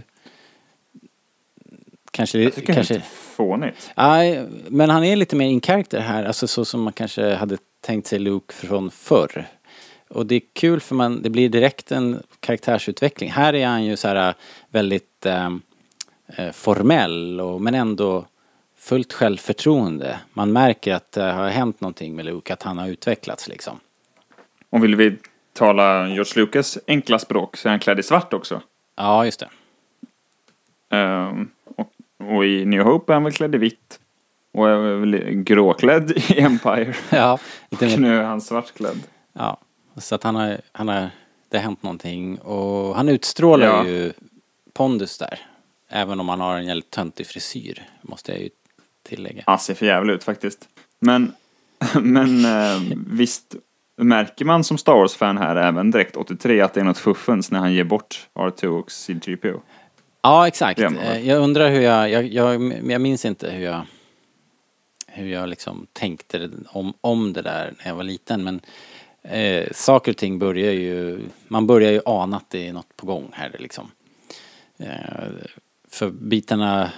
[2.10, 2.38] Kanske...
[2.38, 3.90] Jag tycker kanske det är lite fånigt.
[3.96, 6.24] Nej, men han är lite mer in character här.
[6.24, 9.46] Alltså så som man kanske hade tänkt sig Luke från förr.
[10.08, 13.30] Och det är kul för man, det blir direkt en karaktärsutveckling.
[13.30, 14.34] Här är han ju så här
[14.70, 15.50] väldigt eh, eh,
[16.52, 18.26] formell och, men ändå
[18.78, 20.20] fullt självförtroende.
[20.32, 23.80] Man märker att det har hänt någonting med Luke, att han har utvecklats liksom.
[24.70, 25.16] Och vill vi
[25.52, 28.62] tala George Lucas enkla språk så är han klädd i svart också.
[28.96, 29.48] Ja, just det.
[30.96, 31.92] Ehm, och,
[32.34, 34.00] och i New Hope är han väl klädd i vitt.
[34.52, 36.94] Och är väl gråklädd i Empire.
[37.10, 37.38] Ja,
[37.70, 38.98] lite Och nu är han svartklädd.
[39.32, 39.58] Ja,
[39.96, 41.10] så att han har, han har,
[41.48, 43.86] det har hänt någonting och han utstrålar Ja.
[43.86, 44.12] ju
[44.72, 45.38] pondus där.
[45.92, 48.48] Även om han har en jävligt töntig frisyr, måste jag ju
[49.08, 49.42] tillägga.
[49.46, 50.68] Han ser för jävligt ut faktiskt.
[50.98, 51.32] Men,
[52.00, 53.54] men eh, visst
[53.96, 57.58] märker man som Star Wars-fan här även direkt 83 att det är något fuffens när
[57.58, 59.60] han ger bort R2 och C3PO.
[60.22, 60.80] Ja, exakt.
[60.80, 63.82] Eh, Jag undrar hur jag, jag, jag, jag minns inte hur jag,
[65.06, 68.44] hur jag liksom tänkte om, om det där när jag var liten.
[68.44, 68.60] Men
[69.22, 73.06] eh, saker och ting börjar ju, man börjar ju ana att det är något på
[73.06, 73.90] gång här liksom.
[74.78, 74.88] Eh,
[75.90, 76.92] för bitarna,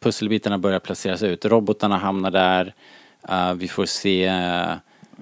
[0.00, 1.44] pusselbitarna börjar placeras ut.
[1.44, 2.74] Robotarna hamnar där.
[3.28, 4.72] Eh, vi får se eh,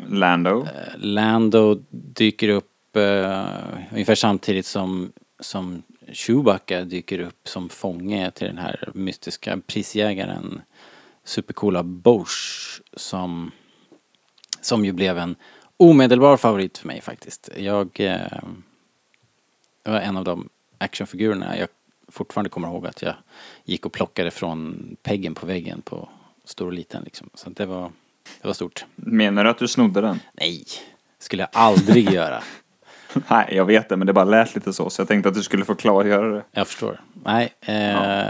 [0.08, 0.66] Lando.
[0.96, 3.46] Lando dyker upp eh,
[3.92, 10.60] ungefär samtidigt som, som Chewbacca dyker upp som fånge till den här mystiska prisjägaren
[11.24, 13.50] supercoola Bosch som,
[14.60, 15.36] som ju blev en
[15.76, 17.50] omedelbar favorit för mig faktiskt.
[17.56, 18.42] Jag, eh,
[19.84, 21.68] var en av de actionfigurerna jag
[22.12, 23.14] fortfarande kommer ihåg att jag
[23.64, 26.08] gick och plockade från peggen på väggen på
[26.44, 27.30] stor och liten liksom.
[27.34, 27.92] Så det var,
[28.42, 28.84] det var stort.
[28.94, 30.20] Menar du att du snodde den?
[30.32, 30.64] Nej,
[31.18, 32.42] skulle jag aldrig göra.
[33.30, 34.90] Nej, jag vet det, men det bara lät lite så.
[34.90, 36.42] Så jag tänkte att du skulle få klargöra det.
[36.50, 37.00] Jag förstår.
[37.24, 38.26] Nej, eh,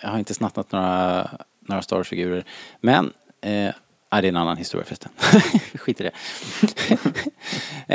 [0.00, 2.44] jag har inte snattat några, några Star Wars-figurer.
[2.80, 3.74] Men, eh,
[4.16, 5.12] nej, det är en annan historia förresten.
[5.74, 6.12] Skit i det.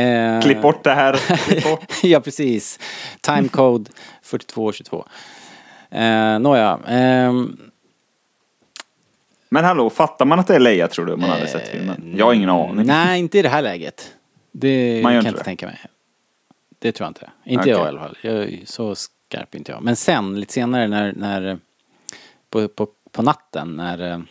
[0.01, 1.13] eh, Klipp bort det här.
[1.63, 1.93] Bort.
[2.03, 2.79] ja, precis.
[3.21, 5.05] Timecode 4222.
[5.91, 6.79] Eh, Nåja.
[6.87, 7.57] ehm,
[9.49, 12.13] Men hallå, fattar man att det är Leia tror du om man hade sett filmen?
[12.17, 12.85] Jag har ingen aning.
[12.87, 14.13] Nej, inte i det här läget.
[14.51, 15.43] Det Man kan jag inte det?
[15.43, 15.79] tänka mig.
[16.79, 17.29] Det tror jag inte.
[17.43, 17.71] Inte Okej.
[17.71, 18.17] jag i alla fall.
[18.21, 19.81] Jag är så skarp är inte jag.
[19.83, 21.59] Men sen, lite senare när, när
[22.49, 24.23] på, på, på natten när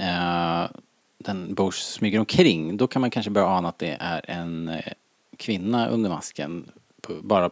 [0.00, 0.70] eh,
[1.18, 4.92] den Bush smyger omkring, då kan man kanske börja ana att det är en eh,
[5.36, 6.70] kvinna under masken.
[7.22, 7.50] Bara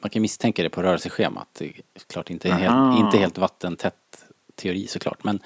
[0.00, 1.48] man kan misstänka det på rörelseschemat.
[1.58, 1.72] Det är
[2.06, 5.24] klart inte helt, inte helt vattentätt teori såklart.
[5.24, 5.40] Men,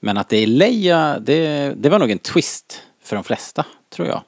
[0.00, 4.08] men att det är Leia, det, det var nog en twist för de flesta, tror
[4.08, 4.22] jag.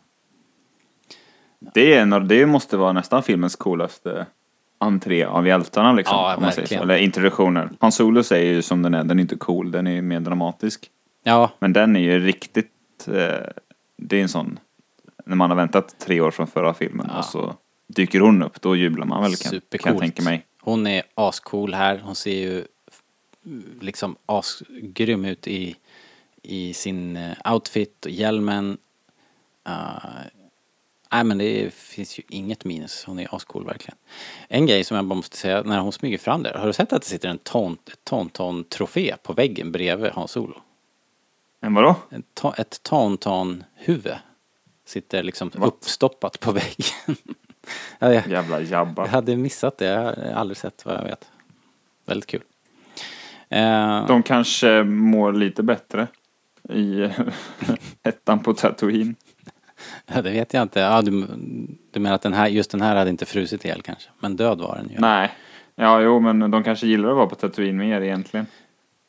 [1.75, 4.27] Det, är det måste vara nästan filmens coolaste
[4.81, 6.17] entré av hjältarna liksom.
[6.17, 6.75] Ja, om man säger så.
[6.75, 7.71] Eller introduktioner.
[7.81, 10.91] Han Solo säger ju som den är, den är inte cool, den är mer dramatisk.
[11.23, 12.69] Ja, Men den är ju riktigt,
[13.07, 13.47] eh,
[13.97, 14.59] det är en sån,
[15.25, 17.19] när man har väntat tre år från förra filmen Ja.
[17.19, 17.55] och så
[17.87, 20.47] dyker hon upp, då jublar man väl kan, kan jag tänka mig.
[20.61, 22.01] Hon är ascool här.
[22.05, 22.65] Hon ser ju
[23.81, 25.77] liksom asgrym ut i,
[26.43, 28.79] i sin eh, outfit och hjälmen.
[29.69, 30.40] Uh,
[31.13, 33.05] nej men det finns ju inget minus.
[33.05, 33.97] Hon är ascool verkligen.
[34.49, 36.55] En grej som jag bara måste säga, när hon smyger fram där.
[36.55, 37.39] Har du sett att det sitter en
[38.05, 40.55] Tauntaun-trofé på väggen bredvid Hans Solo?
[41.61, 41.95] Men vadå?
[42.11, 44.15] Ett, ett Tauntaun-huvud
[44.85, 45.69] sitter liksom What?
[45.69, 46.87] uppstoppat på väggen.
[47.99, 49.07] ja, jag, Jävla jag jabba.
[49.07, 51.31] hade missat det, jag har aldrig sett vad jag vet.
[52.07, 52.43] Väldigt kul.
[53.49, 56.07] Eh, De kanske mår lite bättre
[56.69, 57.09] i
[58.03, 59.15] ettan på Tatooine.
[60.15, 60.81] Ja, det vet jag inte.
[60.81, 61.27] Ja, du,
[61.91, 64.11] du menar att den här, just den här hade inte frusit ihjäl kanske?
[64.21, 64.97] Men död var den ju.
[64.99, 65.31] Nej.
[65.75, 68.47] Ja, jo, men de kanske gillar att vara på Tatooine mer egentligen.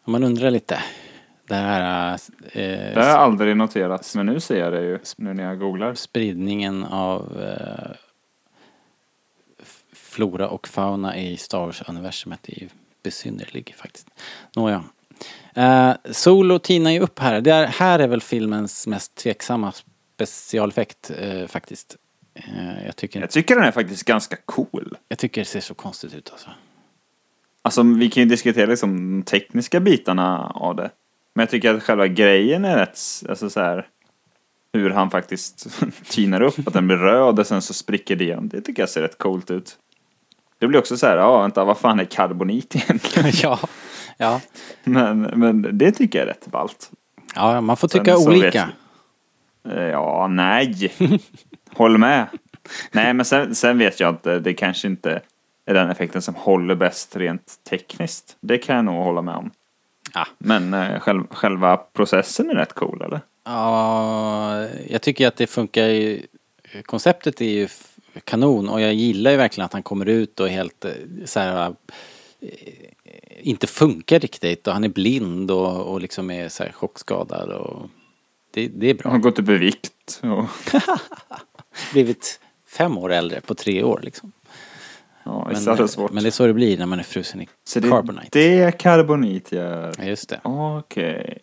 [0.06, 0.80] Man undrar lite.
[1.48, 5.34] Det här eh, Det har jag aldrig noterat, men nu ser jag det ju nu
[5.34, 5.94] när jag googlar.
[5.94, 7.92] spridningen av eh,
[9.94, 12.70] flora och fauna i Star Wars-universumet är ju
[13.04, 14.08] besynnerlig faktiskt.
[14.56, 14.84] Nåja.
[15.56, 17.42] Eh, Solo tinar ju upp här.
[17.42, 19.72] Det är, här är väl filmens mest tveksamma
[20.26, 21.98] specialeffekt eh, faktiskt.
[22.34, 24.98] Eh, jag, tycker, Jag tycker den är faktiskt ganska cool.
[25.08, 26.50] jag tycker det ser så konstigt ut alltså.
[27.62, 30.90] Alltså, vi kan ju diskutera liksom de tekniska bitarna av det.
[31.34, 33.88] Men jag tycker att själva grejen är rätt, alltså så här,
[34.74, 35.68] hur han faktiskt
[36.10, 38.50] tinar upp, att den blir röd och sen så spricker det igen.
[38.50, 39.78] Det tycker jag ser rätt coolt ut.
[40.60, 43.32] Det blir också så här, ja vänta, vad fan är karbonit egentligen?
[43.44, 43.60] ja,
[44.18, 44.42] ja.
[44.84, 46.92] Men, men det tycker jag är rätt ballt.
[47.36, 48.66] ja, man får tycka olika.
[48.66, 48.76] vet-
[49.64, 50.92] Ja, nej.
[51.74, 52.28] Håll med.
[52.92, 55.22] Nej, men sen, sen vet jag inte, det kanske inte
[55.66, 58.38] är den effekten som håller bäst rent tekniskt.
[58.42, 59.52] Det kan jag nog hålla med om.
[60.14, 60.28] Ja.
[60.38, 63.22] Men eh, själv, själva processen är rätt cool, eller?
[63.46, 66.22] Ja, jag tycker att det funkar ju.
[66.86, 67.68] Konceptet är ju
[68.24, 70.92] kanon och jag gillar ju verkligen att han kommer ut och helt eh,
[71.26, 71.76] så här
[72.42, 72.50] eh,
[73.42, 77.90] inte funkar riktigt och han är blind och, och liksom är så här chockskadad och
[78.52, 79.30] det, det är Han har bra.
[79.30, 80.22] gått upp i vikt.
[80.24, 80.46] Och,
[81.94, 84.32] Blivit fem år äldre på tre år liksom.
[85.24, 86.12] ja, Men, visst är det svårt.
[86.12, 88.30] men det är så det blir när man är frusen i Så det carbonite.
[88.40, 89.94] det karbonit gör.
[89.98, 90.40] Ja, just det.
[90.44, 91.38] Okej.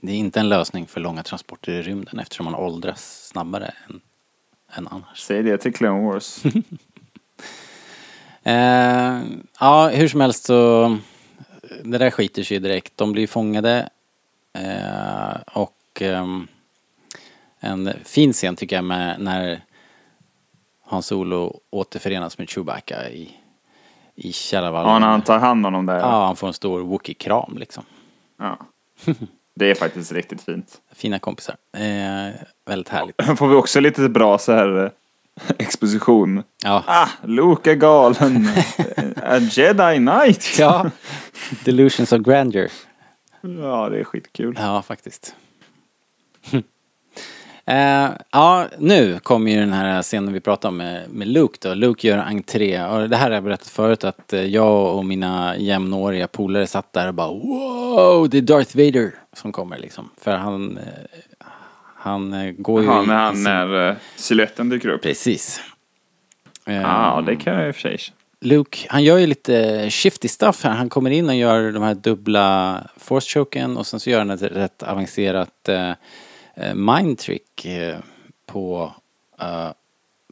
[0.00, 4.00] Det är inte en lösning för långa transporter i rymden eftersom man åldras snabbare än,
[4.74, 5.20] än annars.
[5.20, 6.42] Säg det till Clone Wars.
[8.44, 9.20] Eh,
[9.60, 10.98] ja, hur som helst så
[11.84, 12.96] det där skiter sig direkt.
[12.96, 13.88] De blir fångade
[14.58, 16.46] eh, och ehm,
[17.60, 19.60] en fin scen tycker jag med när
[20.86, 23.30] Han Solo återförenas med Chewbacca i,
[24.14, 24.92] i källarvalven.
[24.92, 25.98] ja, när han tar hand om dem där.
[25.98, 27.84] Ja, han får en stor Wookie-kram liksom.
[28.38, 28.58] Ja.
[29.54, 30.80] Det är faktiskt riktigt fint.
[30.92, 31.56] Fina kompisar.
[31.76, 32.34] Eh,
[32.66, 33.20] väldigt härligt.
[33.20, 34.90] Här får vi också lite bra så här eh,
[35.58, 36.42] exposition.
[36.64, 36.84] Ja.
[36.86, 38.48] Ah, Luke är galen.
[39.22, 40.58] A Jedi Knight.
[40.58, 40.90] ja.
[41.64, 42.70] Delusions of grandeur.
[43.40, 44.56] Ja, det är skitkul.
[44.60, 45.36] Ja, faktiskt.
[47.66, 51.74] eh, ja, nu kommer ju den här scenen vi pratade om med, med Luke då.
[51.74, 52.84] Luke gör entré.
[52.84, 56.92] Och det här har jag berättat förut att eh, jag och mina jämnåriga polare satt
[56.92, 60.10] där och bara wow, det är Darth Vader som kommer liksom.
[60.20, 60.84] För han, eh,
[61.96, 65.02] han eh, går ju Ja, när han när uh, siluetten dyker upp.
[65.02, 65.60] Precis.
[66.66, 67.98] Eh, Ja, det kan jag i och för sig.
[68.40, 70.70] Luke, han gör ju lite shifty stuff här.
[70.70, 74.30] Han kommer in och gör de här dubbla force choken och sen så gör han
[74.30, 75.92] ett rätt avancerat eh,
[76.54, 77.98] eh, mind trick eh,
[78.46, 78.92] på,
[79.40, 79.70] eh,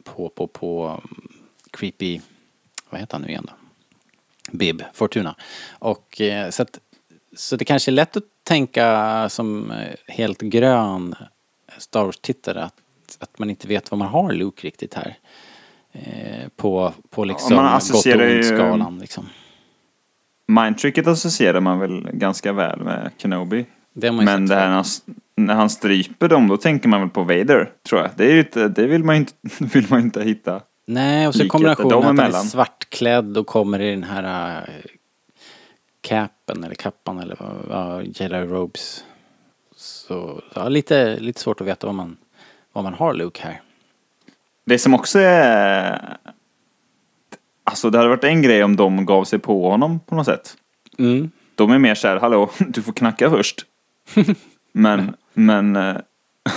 [0.03, 1.27] på, på, på mm,
[1.71, 2.21] creepy,
[2.89, 3.53] vad heter han nu igen då?
[4.51, 5.35] Bib, Fortuna.
[5.79, 6.79] Och eh, så att,
[7.35, 11.15] så det kanske är lätt att tänka som eh, helt grön
[11.77, 12.75] Star Wars-tittare att,
[13.19, 15.17] att man inte vet vad man har Luke riktigt här.
[15.91, 19.29] Eh, på, på liksom man gott och ont-skalan liksom.
[20.47, 23.65] Mindtricket associerar man väl ganska väl med Kenobi.
[23.93, 24.83] Det Men det här.
[25.35, 28.09] När han, stryper dem, då tänker man väl på Vader, tror jag.
[28.15, 29.33] Det, är inte, det vill man ju inte,
[29.73, 30.61] vill man inte hitta.
[30.87, 34.75] Nej, och så kombinationen att han är svartklädd och kommer i den här äh,
[36.01, 39.03] capen eller kappan eller vad, vad Jedi Robes.
[39.75, 42.17] Så ja, lite, lite svårt att veta vad man,
[42.73, 43.61] vad man har Luke här.
[44.65, 46.17] Det som också är...
[47.63, 50.57] Alltså det hade varit en grej om de gav sig på honom på något sätt.
[50.99, 51.31] Mm.
[51.55, 53.65] De är mer såhär, hallå, du får knacka först.
[54.71, 55.75] men, men...
[55.75, 55.95] eh,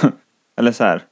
[0.56, 1.02] Eller så här.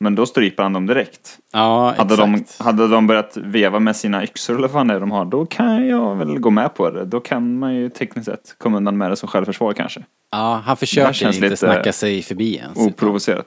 [0.00, 1.38] Men då stryper han dem direkt.
[1.52, 2.60] Ja, Hade de, exakt.
[2.62, 6.16] hade de börjat veva med sina yxor eller vad det de har, då kan jag
[6.16, 7.04] väl gå med på det.
[7.04, 10.02] Då kan man ju tekniskt sett komma undan med det som självförsvar kanske.
[10.30, 12.78] Ja, han försöker inte snacka sig förbi ens.
[12.78, 13.46] Oprovocerat.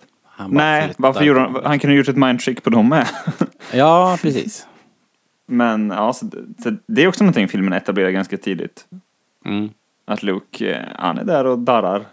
[0.49, 3.07] Nej, varför gjorde han, han kunde gjort ett mindtrick på dem med.
[3.74, 4.67] Ja, precis.
[5.47, 8.86] Men ja, så, det- så det är också någonting filmen etablerar ganska tidigt.
[9.45, 9.69] Mm.
[10.07, 12.05] Att Luke, eh, han är där och darrar.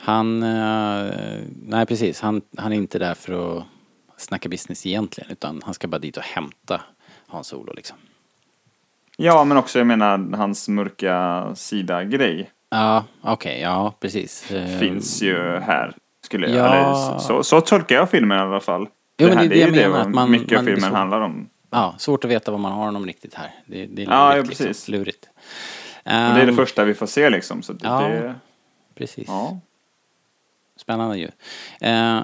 [0.00, 1.12] Han, eh,
[1.66, 3.64] nej precis, han, han är inte där för att
[4.16, 6.80] snacka business egentligen utan han ska bara dit och hämta
[7.26, 7.96] Hans Olo liksom.
[9.16, 14.50] Ja, men också jag menar hans mörka sida-grej Ja, okej, ja precis.
[14.50, 15.94] Eh, finns ju här.
[16.24, 16.74] Skulle jag, Ja.
[16.74, 18.88] eller, så, så tolkar jag filmen i alla fall.
[19.18, 20.96] Jo, men här, det är det ju menar, att man- mycket man av filmen så-
[20.96, 21.48] handlar om.
[21.70, 23.50] Ja, svårt att veta vad man har honom riktigt här.
[23.66, 24.10] Det, det är lurigt.
[24.10, 24.66] Ja, ja, liksom.
[24.66, 24.88] precis.
[24.88, 25.28] Lurigt.
[26.04, 27.62] Men det är det Ehm, första vi får se liksom.
[27.62, 28.00] Så det, ja.
[28.00, 28.34] det,
[28.94, 29.24] Precis.
[29.28, 29.58] ja.
[30.80, 31.28] Spännande ju.
[31.80, 32.22] Eh,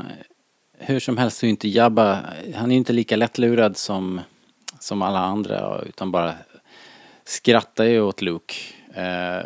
[0.79, 2.21] hur som helst så är ju inte Jabba,
[2.55, 4.21] han är ju inte lika lättlurad som,
[4.81, 6.35] som alla andra utan bara
[7.25, 8.55] skrattar ju åt Luke.
[8.95, 9.45] Eh,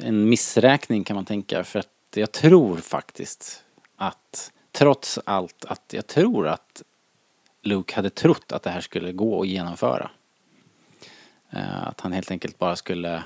[0.00, 3.64] en missräkning kan man tänka för att jag tror faktiskt
[3.96, 6.82] att trots allt att jag tror att
[7.62, 10.10] Luke hade trott att det här skulle gå att genomföra.
[11.50, 13.22] Eh, att han helt enkelt bara skulle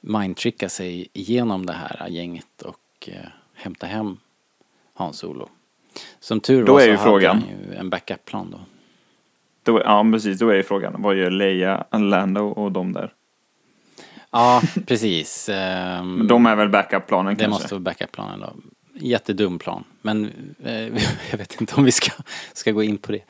[0.00, 4.16] mindtricka sig igenom det här gänget och eh, hämta hem
[4.96, 5.48] Hans Solo.
[6.20, 7.36] Som tur Då var är så ju hade frågan.
[7.36, 8.60] han ju en backup-plan då.
[9.62, 10.38] Då, ja, precis.
[10.38, 11.02] Då är ju frågan.
[11.02, 13.12] Vad gör Leia, Lando och de där?
[14.30, 15.48] Ja, precis.
[15.52, 17.62] Ehm, de är väl backup-planen det kanske?
[17.62, 18.52] måste vara backup-planen då.
[18.94, 19.84] Jättedum plan.
[20.02, 20.30] Men
[20.64, 20.80] eh,
[21.30, 22.12] jag vet inte om vi ska,
[22.52, 23.22] ska gå in på det.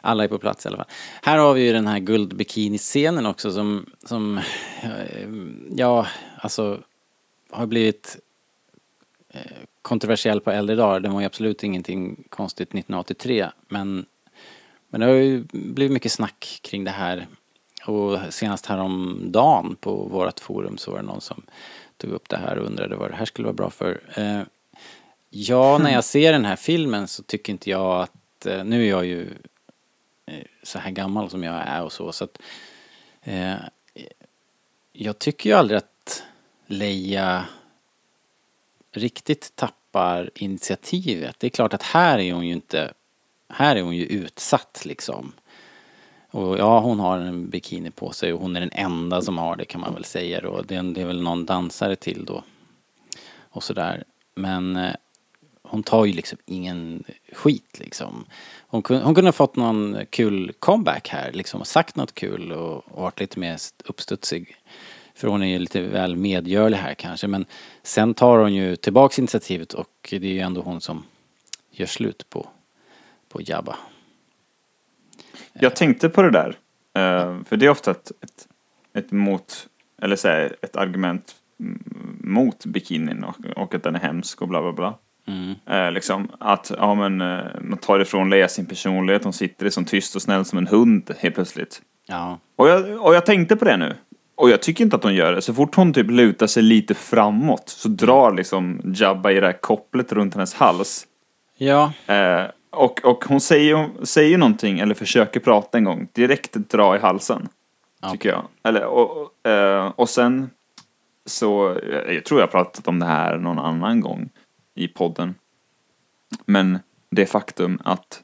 [0.00, 0.86] Alla är på plats i alla fall.
[1.22, 4.38] Här har vi ju den här guldbikini-scenen också som, som
[4.82, 5.28] eh,
[5.70, 6.06] ja,
[6.38, 6.80] alltså
[7.50, 8.16] har blivit
[9.34, 9.40] eh,
[9.82, 11.00] kontroversiell på äldre dagar.
[11.00, 13.48] Den var ju absolut ingenting konstigt 1983.
[13.68, 14.06] Men,
[14.88, 17.26] men det har ju blivit mycket snack kring det här.
[17.86, 21.42] Och senast häromdagen på vårt forum så var det någon som
[21.96, 24.00] tog upp det här och undrade vad det här skulle vara bra för.
[24.14, 24.42] Eh,
[25.30, 28.90] ja, när jag ser den här filmen så tycker inte jag att, eh, nu är
[28.90, 29.28] jag ju
[30.26, 32.38] eh, så här gammal som jag är och så, så att
[34.92, 36.22] jag tycker ju aldrig att
[36.66, 37.44] Leia
[38.92, 41.36] riktigt tappar initiativet.
[41.38, 42.92] Det är klart att här är hon ju inte,
[43.48, 45.32] här är hon ju utsatt liksom.
[46.30, 49.56] Och ja, hon har en bikini på sig och hon är den enda som har
[49.56, 50.62] det kan man väl säga då.
[50.62, 52.44] Det är, det är väl någon dansare till då.
[53.38, 54.04] Och sådär.
[54.34, 54.94] Men eh,
[55.62, 58.24] hon tar ju liksom ingen skit liksom.
[58.66, 62.52] Hon, kunde, hon kunde ha fått någon kul comeback här liksom och sagt något kul
[62.52, 64.56] och, och varit lite mer uppstudsig.
[65.22, 67.26] För hon är ju lite väl medgörlig här kanske.
[67.26, 67.46] Men
[67.82, 71.02] sen tar hon ju tillbaks initiativet och det är ju ändå hon som
[71.70, 72.48] gör slut på,
[73.28, 73.76] på Jabba.
[75.52, 76.48] Jag tänkte på det där.
[76.94, 78.48] eh, för det är ofta ett, ett,
[78.94, 79.66] ett mot,
[80.02, 81.34] eller så här, ett argument
[82.20, 84.98] mot bikinin och, och att den är hemsk och bla bla bla.
[85.26, 85.54] Mm.
[85.66, 89.84] Eh, liksom att, ja men, eh, man tar ifrån Leia sin personlighet, hon sitter som
[89.84, 91.82] tyst och snäll som en hund helt plötsligt.
[92.06, 93.94] Ja, Och jag, och jag tänkte på det nu.
[94.34, 95.42] Och jag tycker inte att hon gör det.
[95.42, 99.60] Så fort hon typ lutar sig lite framåt så drar liksom Jabba i det här
[99.60, 101.06] kopplet runt hennes hals.
[101.56, 106.08] ja, Eh, och, och hon säger, säger någonting eller försöker prata en gång.
[106.12, 107.48] Direkt dra i halsen.
[108.12, 108.42] Tycker jag.
[108.62, 110.50] Eller, och, och, eh, och sen
[111.26, 114.30] så, jag, jag tror jag har pratat om det här någon annan gång
[114.74, 115.34] i podden.
[116.46, 116.78] Men
[117.10, 118.22] det faktum att,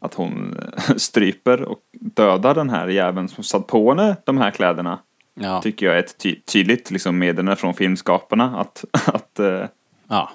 [0.00, 0.60] att hon
[0.96, 4.98] stryper och dödar den här jäveln som satt på henne de här kläderna
[5.40, 9.64] ja, tycker jag är ett ty- tydligt liksom, meddelande från filmskaparna att, att, eh,
[10.08, 10.30] ja.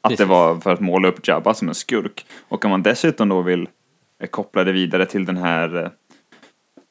[0.00, 2.26] att det var för att måla upp Jabba som en skurk.
[2.48, 3.68] Och om man dessutom då vill
[4.22, 5.88] eh, koppla det vidare till den här eh,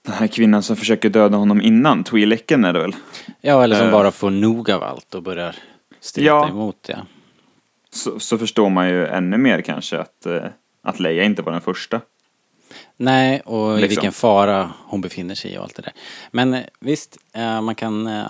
[0.06, 2.96] den här kvinnan som försöker döda honom innan, Twi'leken är det väl?
[3.42, 3.92] Ja, eller som Eh.
[3.92, 5.56] bara får nog av allt och börjar
[6.00, 6.50] strida Ja.
[6.50, 7.06] emot det.
[7.90, 10.28] Så, så förstår man ju ännu mer kanske att,
[10.84, 12.02] att Leia inte var den första.
[12.98, 13.90] Nej, och i Liksom.
[13.90, 15.94] vilken fara hon befinner sig i och allt det där.
[16.32, 18.08] Men eh, visst, eh, man kan...
[18.08, 18.24] eh,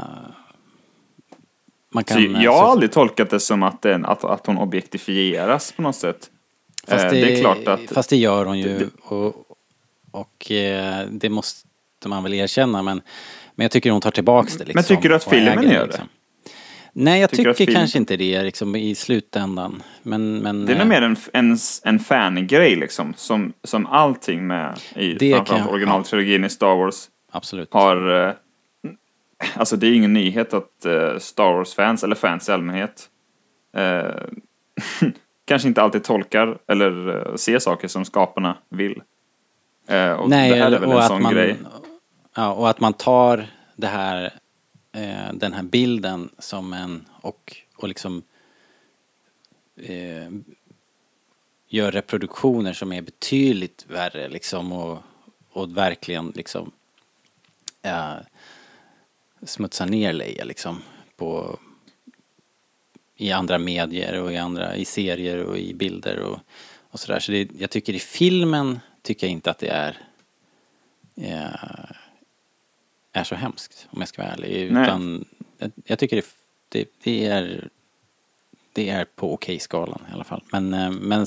[1.94, 2.42] Man kan...
[2.42, 5.96] jag har så- aldrig tolkat det som att, den, att, att hon objektifieras på något
[5.96, 6.30] sätt.
[6.88, 7.82] Fast det, det är klart att...
[7.92, 9.36] Fast det gör hon ju det- och,
[10.12, 11.68] och eh, det måste
[12.06, 13.02] man väl erkänna men,
[13.56, 14.74] men jag tycker hon tar tillbaks det liksom.
[14.76, 16.02] Men tycker du att och äger filmen gör det?
[16.96, 19.84] Nej jag Tycker tycker, kanske inte det liksom i slutändan.
[20.04, 24.48] Men, men Det är nog eh, mer en, en, en fangrej liksom, som, som allting
[24.48, 27.74] med i Det framförallt kan jag- originaltrilogin i Star Wars absolut.
[27.74, 28.28] har...
[28.28, 28.34] Eh,
[29.56, 33.10] alltså det är ingen nyhet att eh, Star Wars-fans, eller fans i allmänhet,
[33.76, 34.04] eh,
[35.46, 39.02] kanske inte alltid tolkar eller eh, ser saker som skaparna vill.
[39.88, 41.56] Eh, och Nej, det här är väl en sån man, grej.
[42.36, 44.34] Ja, och att man tar det här,
[44.94, 48.24] eh, den här bilden som en och, och liksom
[49.76, 50.30] eh,
[51.68, 54.98] gör reproduktioner som är betydligt värre liksom och,
[55.50, 56.72] och verkligen liksom
[57.82, 58.16] eh,
[59.44, 60.82] smutsar ner Leia liksom
[61.16, 61.60] på
[63.16, 66.40] i andra medier och i andra, i serier och i bilder och,
[66.90, 67.20] och sådär.
[67.20, 69.98] Så det, jag tycker i filmen tycker jag inte att det är
[71.16, 71.96] eh,
[73.14, 74.50] är så hemskt om jag ska vara ärlig.
[74.50, 75.26] Utan
[75.58, 76.26] jag, jag tycker det,
[76.70, 77.70] det, det är
[78.74, 80.44] det är på okej-skalan i alla fall.
[80.52, 81.26] Men, eh, men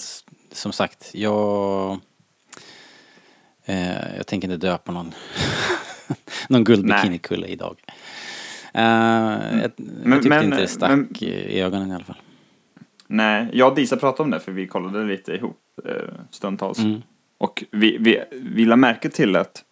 [0.52, 1.98] som sagt, jag
[3.64, 5.12] eh, jag tänker inte döpa någon
[6.48, 7.76] någon guldbikinikulle idag.
[8.74, 12.20] Eh, jag, Men- jag tyckte men- inte det stack men- i ögonen i alla fall.
[13.06, 15.92] Nej, jag och Disa pratade om det för vi kollade lite ihop eh,
[16.30, 16.78] stundtals.
[16.78, 17.02] Mm.
[17.38, 19.64] Och vi, vi, vi la märke till att,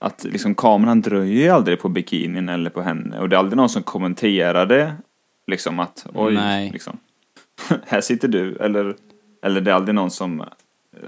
[0.00, 3.20] att liksom kameran dröjer aldrig på bikinin eller på henne.
[3.20, 4.94] Och det är aldrig någon som kommenterade
[5.46, 6.70] liksom att oj, Nej.
[6.72, 6.98] liksom.
[7.86, 8.56] här sitter du.
[8.56, 8.94] Eller,
[9.42, 10.44] eller det är aldrig någon som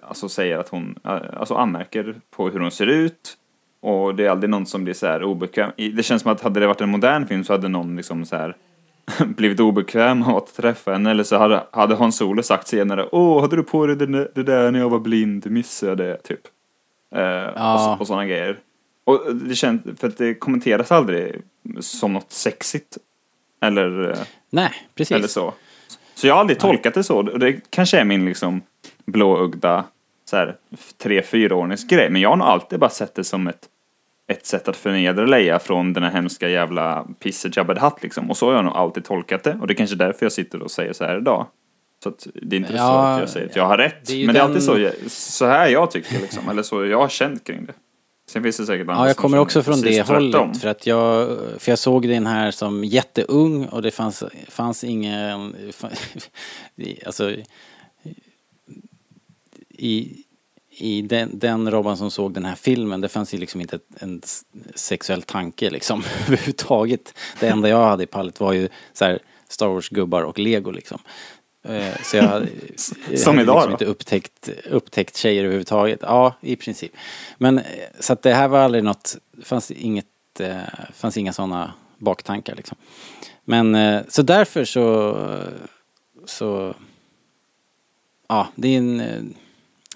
[0.03, 3.37] alltså, säger att hon, eh, alltså anmärker på hur hon ser ut.
[3.81, 5.71] Och det är aldrig någon som blir så här obekväm.
[5.77, 8.37] Det känns som att hade det varit en modern film så hade någon liksom så
[8.37, 8.57] här
[9.27, 11.11] blivit obekväm av att träffa henne.
[11.11, 14.43] Eller så hade, hade Hans Solo sagt senare Åh, hade du på dig det, det
[14.43, 15.51] där när jag var blind?
[15.51, 16.17] Missade jag det?
[16.23, 16.41] Typ.
[17.15, 17.95] Eh, Ja.
[17.95, 18.59] och, och sådana grejer.
[19.05, 21.43] Och det känns, för att det kommenteras aldrig
[21.81, 22.99] som något sexigt.
[23.63, 24.19] Eller, eh,
[24.51, 25.17] Nej, precis.
[25.17, 25.55] eller så.
[26.15, 27.17] Så jag har aldrig tolkat det så.
[27.17, 28.63] Och det kanske är min liksom
[29.05, 29.85] blåögda
[30.25, 30.57] så här,
[30.99, 32.11] tre, fyraårings grej.
[32.11, 33.69] Men jag har nog alltid bara sett det som ett,
[34.27, 38.31] ett sätt att förnedra Leia från den här hemska jävla pisset Jabba Hutt liksom.
[38.31, 39.59] Och så har jag nog alltid tolkat det.
[39.61, 41.47] Och det är kanske är därför jag sitter och säger så här idag.
[42.03, 44.07] Så att det är inte så Ja, att jag säger att jag har rätt.
[44.07, 46.49] det men det är den- alltid så, så här jag tycker liksom.
[46.49, 47.73] Eller så jag har känt kring det.
[48.27, 50.15] Sen finns det säkert andra Ja, jag kommer också från det tvärtom.
[50.15, 50.61] hållet.
[50.61, 55.57] För att jag, för jag såg den här som jätteung och det fanns, fanns ingen,
[57.07, 57.35] alltså
[59.69, 60.25] i,
[60.71, 64.23] i den, den Robban som såg den här filmen, det fanns ju liksom inte en
[64.75, 67.15] sexuell tanke liksom överhuvudtaget.
[67.41, 69.19] Det enda jag hade i pallet var ju så här
[69.49, 70.99] Star Wars-gubbar och lego liksom.
[71.63, 72.49] Eh, Så jag hade,
[73.11, 73.73] jag Som idag liksom då?
[73.73, 75.99] inte upptäckt, upptäckt tjejer överhuvudtaget.
[76.03, 76.93] Ja, i princip.
[77.39, 77.65] Men eh,
[78.01, 80.07] så att det här var aldrig något, fanns inget,
[80.41, 80.59] eh,
[80.95, 82.77] fanns inga sådana baktankar liksom.
[83.45, 85.17] Men eh, så därför så,
[86.25, 86.75] så,
[88.29, 89.23] ja, det är en, eh,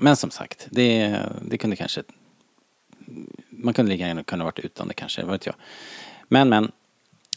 [0.00, 2.02] men som sagt, det, det kunde kanske,
[3.50, 5.54] man kunde lika gärna kunna varit utan det kanske, vad vet jag.
[6.28, 6.72] Men men,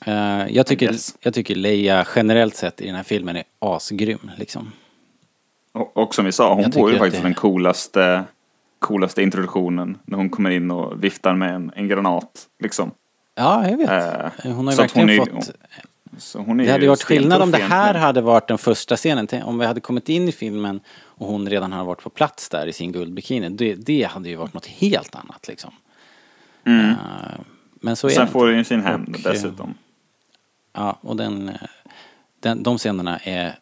[0.05, 1.15] eh, jag tycker, guess.
[1.21, 4.71] jag tycker Leia generellt sett i den här filmen är asgrym liksom.
[5.71, 8.23] Och, och som vi sa, hon Jag får ju faktiskt det- den coolaste,
[8.79, 12.47] coolaste introduktionen när hon kommer in och viftar med en, en granat.
[12.59, 12.91] Liksom.
[13.35, 13.89] Ja, jag vet.
[14.45, 15.51] Eh, hon har ju verkligen hon är- fått...
[16.17, 18.95] Så hon är Det hade ju varit skillnad om det här hade varit den första
[18.97, 19.27] scenen.
[19.43, 22.67] Om vi hade kommit in i filmen och hon redan hade varit på plats där
[22.67, 23.49] i sin guldbikini.
[23.49, 25.71] Det, det hade ju varit något helt annat liksom.
[26.65, 26.89] Mm.
[26.89, 26.95] Eh,
[27.73, 29.73] Men så är Sen det får hon ju sin hämnd dessutom.
[30.79, 31.55] Ja, och den, eh,
[32.39, 33.55] den, de scenerna är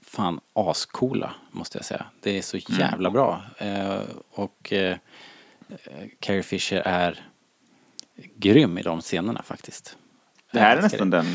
[0.00, 2.04] fan ascoola, måste jag säga.
[2.20, 2.80] Det är så Mm.
[2.80, 3.42] jävla bra.
[3.58, 4.96] Eh, och eh,
[6.20, 7.20] Carrie Fisher är
[8.36, 9.96] grym i de scenerna faktiskt.
[10.52, 11.26] Det här, är nästan den,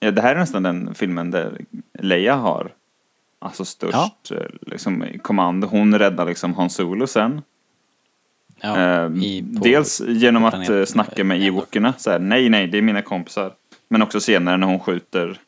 [0.00, 1.60] ja, det här är nästan den filmen där
[1.98, 2.74] Leia har
[3.38, 5.66] alltså störst eh, liksom, kommando.
[5.68, 7.42] Hon räddar liksom Han Solo sen.
[8.60, 11.94] Ja, Eh, i- på- dels genom att eh, snacka med ewokerna.
[11.98, 13.54] Så här, nej, nej, det är mina kompisar.
[13.88, 15.40] Men också senare när hon skjuter,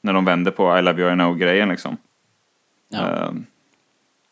[0.00, 1.96] när de vänder på I love you I know-grejen liksom.
[2.88, 2.98] Ja.
[2.98, 3.32] Eh,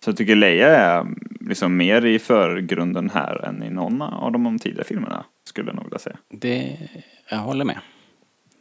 [0.04, 1.06] så jag tycker Leia är
[1.40, 5.84] liksom mer i förgrunden här än i någon av de tidigare filmerna, skulle jag nog
[5.84, 6.16] vilja säga.
[6.28, 6.78] Det,
[7.30, 7.78] jag håller med.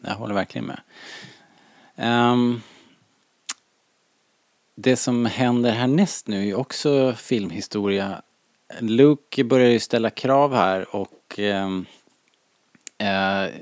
[0.02, 0.80] Jag håller verkligen med.
[1.96, 2.62] Ehm,
[4.76, 8.22] det som händer härnäst nu är också filmhistoria.
[8.80, 11.86] Luke börjar ju ställa krav här och ehm,
[12.98, 13.54] eh,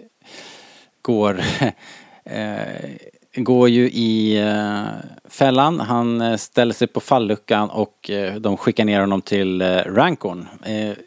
[1.06, 1.41] går,
[2.24, 2.91] eh,
[3.36, 4.86] går ju i eh,
[5.30, 5.80] fällan.
[5.80, 10.47] Han eh, ställer sig på falluckan och eh, de skickar ner honom till eh, Rancorn.
[10.66, 10.97] Eh,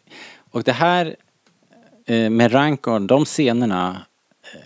[0.51, 1.16] och det här
[2.07, 3.96] eh, med Rancorn, de scenerna,
[4.55, 4.61] eh,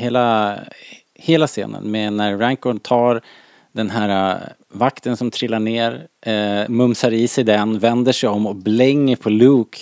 [0.00, 0.58] hela,
[1.14, 3.20] hela scenen med när Rancorn tar
[3.72, 4.38] den här eh,
[4.68, 9.30] vakten som trillar ner, eh, mumsar i sig den, vänder sig om och blänger på
[9.30, 9.78] Luke.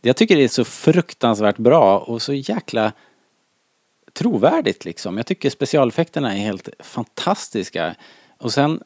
[0.00, 2.92] Jag tycker det är så fruktansvärt bra och så jäkla
[4.18, 5.16] trovärdigt liksom.
[5.16, 7.94] Jag tycker specialeffekterna är helt fantastiska.
[8.38, 8.82] Och sen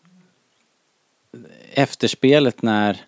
[1.72, 3.05] efterspelet när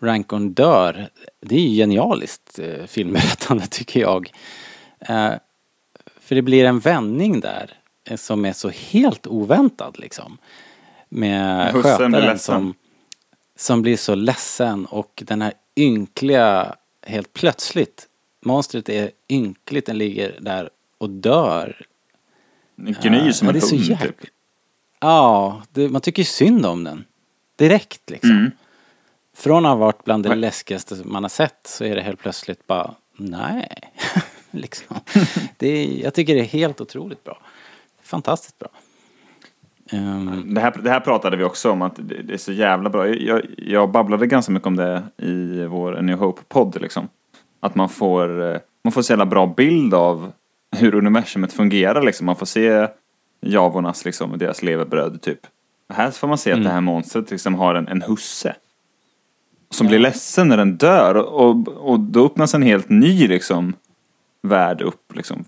[0.00, 1.08] Rankon dör,
[1.40, 4.32] det är ju genialiskt eh, filmberättande tycker jag.
[5.00, 5.32] Eh,
[6.20, 7.72] för det blir en vändning där
[8.04, 10.38] eh, som är så helt oväntad liksom.
[11.08, 12.74] Med Hussen skötaren som,
[13.56, 18.08] som blir så ledsen och den här ynkliga, helt plötsligt,
[18.44, 21.86] monstret är ynkligt, den ligger där och dör.
[22.76, 24.16] Gnyr som Ja, en det är så hund jäkla- typ.
[25.00, 27.04] Ja, det, man tycker ju synd om den.
[27.56, 28.30] Direkt liksom.
[28.30, 28.50] Mm.
[29.36, 32.66] Från att ha varit bland det läskigaste man har sett så är det helt plötsligt
[32.66, 33.68] bara, nej.
[34.50, 34.96] liksom.
[35.56, 37.38] det är, jag tycker det är helt otroligt bra.
[38.02, 38.68] Fantastiskt bra.
[39.90, 42.90] Ehm, Det här, det här pratade vi också om, att det, det är så jävla
[42.90, 43.08] bra.
[43.08, 47.08] Jag, jag babblade ganska mycket om det i vår New Hope-podd liksom.
[47.60, 50.32] Att man får, eh, man får så jävla bra bild av
[50.76, 52.26] hur universumet fungerar liksom.
[52.26, 52.88] Man får se
[53.40, 55.40] javornas liksom, deras levebröd typ.
[55.88, 58.56] Här får man se att det här monstret liksom har en, en husse.
[59.70, 63.74] Som blir ledsen när den dör och, och, och då öppnas en helt ny liksom
[64.42, 65.44] värld upp liksom.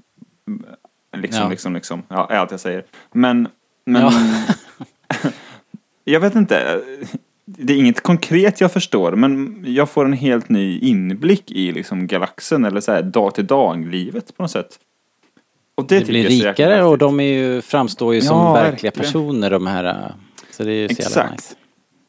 [1.17, 1.49] Liksom, Ja.
[1.49, 2.03] liksom, liksom.
[2.09, 2.85] Ja, är allt jag säger.
[3.13, 3.49] Men,
[3.85, 4.13] men Ja.
[6.05, 6.81] jag vet inte.
[7.45, 12.07] Det är inget konkret jag förstår, men jag får en helt ny inblick i liksom
[12.07, 14.79] galaxen eller så här dag till dag-livet på något sätt.
[15.79, 18.93] Och det, det blir rikare och de är ju, framstår ju som Ja, verkliga verkligen.
[18.93, 20.13] personer de här.
[20.51, 21.33] Så det är ju så jävla Exakt.
[21.33, 21.55] nice.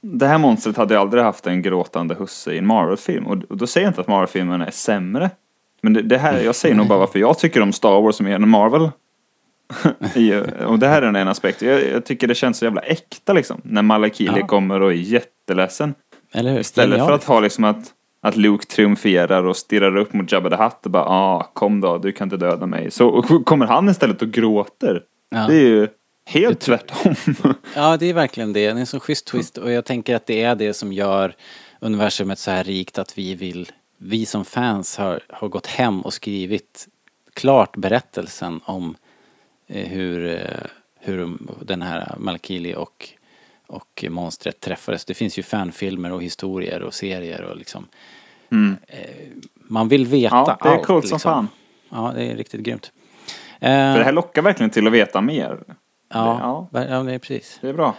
[0.01, 3.27] Det här monstret hade jag aldrig haft en gråtande husse i en Marvel-film.
[3.27, 5.29] Och, och då säger jag inte att Marvel-filmerna är sämre.
[5.81, 8.35] Men det, det här, jag säger nog bara varför jag tycker om Star Wars mer
[8.35, 8.81] än Marvel.
[10.67, 11.61] Och det här är en aspekt.
[11.61, 13.61] Jag, jag tycker det känns så jävla äkta liksom.
[13.63, 14.47] När Malakili Ja.
[14.47, 15.93] kommer och är jätteledsen.
[16.33, 16.59] Eller hur?
[16.59, 17.85] Istället för att ha liksom att,
[18.21, 21.97] att Luke triumferar och stirrar upp mot Jabba the Hutt och bara ah, kom då,
[21.97, 22.91] du kan inte döda mig.
[22.91, 25.03] Så kommer han istället och gråter.
[25.29, 25.47] Ja.
[25.47, 25.87] Det är ju
[26.25, 27.15] helt tvärtom.
[27.75, 28.59] Ja, det är verkligen det.
[28.59, 31.35] Det är en sån schysst twist och jag tänker att det är det som gör
[31.79, 36.13] universumet så här rikt att vi vill, vi som fans har, har gått hem och
[36.13, 36.87] skrivit
[37.33, 38.95] klart berättelsen om
[39.67, 40.65] eh, hur, eh,
[40.99, 43.09] hur de- den här Malkili och,
[43.69, 45.05] och monstret träffades.
[45.05, 47.87] Det finns ju fanfilmer och historier och serier och liksom
[48.87, 48.99] eh,
[49.55, 50.45] man vill veta Mm.
[50.49, 50.85] Ja, det är allt.
[50.87, 51.31] coolt som liksom.
[51.31, 51.47] fan.
[51.89, 52.91] Ja, det är riktigt grymt.
[53.59, 55.59] För det här Eh, lockar verkligen till att veta mer.
[56.13, 57.57] ja, ja, det är precis.
[57.61, 57.95] Det är bra.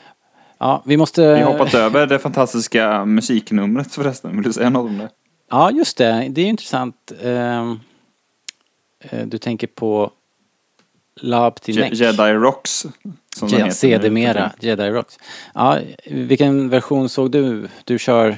[0.59, 1.35] Ja, vi måste...
[1.35, 4.33] Vi har hoppat över det fantastiska musiknumret förresten.
[4.35, 5.09] Vill du säga något om det?
[5.51, 6.27] Ja, just det.
[6.31, 7.12] Det är intressant.
[7.23, 7.75] Eh,
[9.27, 10.11] Du tänker på
[11.21, 11.93] Lab till Je- Neck.
[11.95, 12.87] Jedi Rocks.
[13.37, 14.53] Som Ja, heter sedermera.
[14.61, 15.18] Jedi Rocks.
[15.55, 17.68] Ja, vilken version såg du?
[17.85, 18.37] Du kör...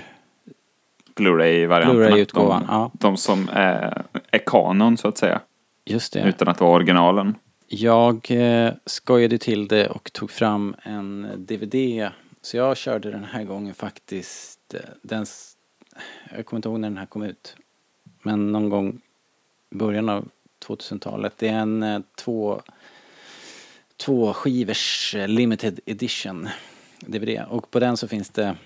[1.14, 1.94] Blu-ray-varianterna.
[2.08, 2.90] Blu-ray-utgåvan, De, ja.
[2.94, 5.40] de som är, är kanon så att säga.
[5.84, 6.20] Just det.
[6.28, 7.34] Utan att vara originalen.
[7.68, 12.08] Jag eh, skojade till det och tog fram en DVD.
[12.42, 14.74] Så jag körde den här gången faktiskt.
[14.74, 15.26] eh, Den,
[16.36, 17.56] jag kommer inte ihåg när den här kom ut.
[18.22, 19.00] Men någon gång
[19.70, 20.28] i början av
[20.66, 21.32] 2000-talet.
[21.38, 22.62] Det är en eh, två,
[24.04, 26.48] två skivers eh, limited edition
[27.00, 27.44] DVD.
[27.48, 28.56] Och på den så finns det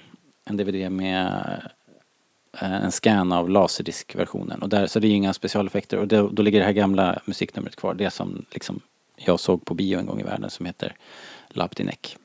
[0.45, 1.61] en DVD med
[2.61, 4.63] eh, en scan av laserdiskversionen.
[4.63, 5.99] Och där, så det är inga specialeffekter.
[5.99, 7.95] Och då, då ligger det här gamla musiknumret kvar.
[7.95, 8.81] Det som liksom
[9.17, 10.95] jag såg på bio en gång i världen som heter
[11.49, 12.17] Laptinek.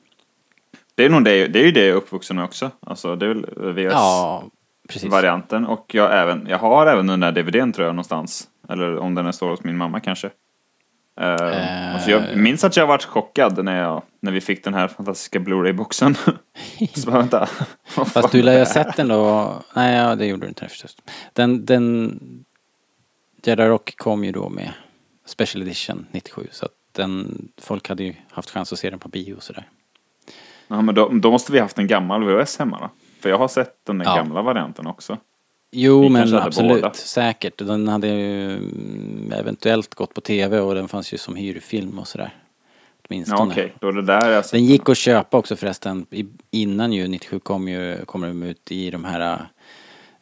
[0.94, 2.70] Det är, nog det, det är ju det jag är uppvuxen med också.
[2.80, 5.62] Alltså det är väl VHS-varianten.
[5.62, 5.78] Ja, precis.
[5.78, 8.48] Och jag, även, jag har även den där DVDn tror jag någonstans.
[8.68, 10.30] Eller om den står hos min mamma kanske.
[11.20, 14.88] Uh, alltså jag minns att jag varit chockad när, jag, när vi fick den här
[14.88, 16.14] fantastiska Blu-ray-boxen.
[16.94, 17.46] Så bara, vänta.
[17.84, 19.54] Fast du lär ju ha sett den då.
[19.74, 20.96] Nej, ja, det gjorde du inte förstås.
[21.32, 22.20] Den, den
[23.44, 24.72] Jedi Rock kom ju då med
[25.26, 26.48] Special Edition 97.
[26.50, 29.68] Så att den, folk hade ju haft chans att se den på bio och sådär.
[30.68, 32.90] Ja, men då, då måste vi haft en gammal VHS hemma då.
[33.20, 34.16] För jag har sett den där Ja.
[34.16, 35.18] gamla varianten också.
[35.74, 36.82] Jo, men absolut.
[36.82, 36.94] båda.
[36.94, 37.58] Säkert.
[37.58, 38.52] Den hade ju
[39.32, 42.34] eventuellt gått på tv och den fanns ju som hyrfilm och sådär.
[42.34, 43.52] Ja, Åtminstone.
[43.52, 43.74] okej.
[43.80, 46.06] Då är det där sett Den gick att köpa också förresten.
[46.50, 49.46] Innan ju 97 kom ju, kommer de ut i de här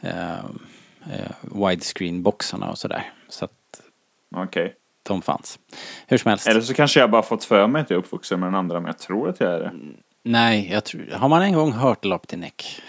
[0.01, 3.13] eh, eh, widescreen-boxarna och sådär.
[3.29, 3.81] Så att
[4.37, 4.75] Okej.
[5.03, 5.59] de fanns.
[6.07, 6.47] Hur som helst.
[6.47, 8.81] Eller så kanske jag bara fått för mig att jag är uppvuxen med den andra,
[8.81, 9.73] men jag tror att jag är det.
[10.23, 12.83] Nej, jag tror, har man en gång hört Lopp till Neck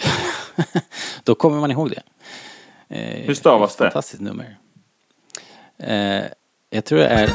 [1.24, 2.02] då kommer man ihåg det.
[2.92, 3.84] Eh, Hur stavas det?
[3.84, 4.58] Fantastiskt nummer.
[5.78, 6.24] Eh,
[6.70, 7.30] jag tror det är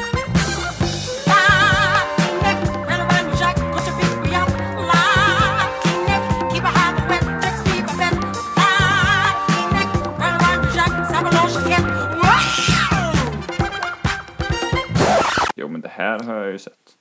[15.55, 16.97] Jo, men det här har jag ju sett.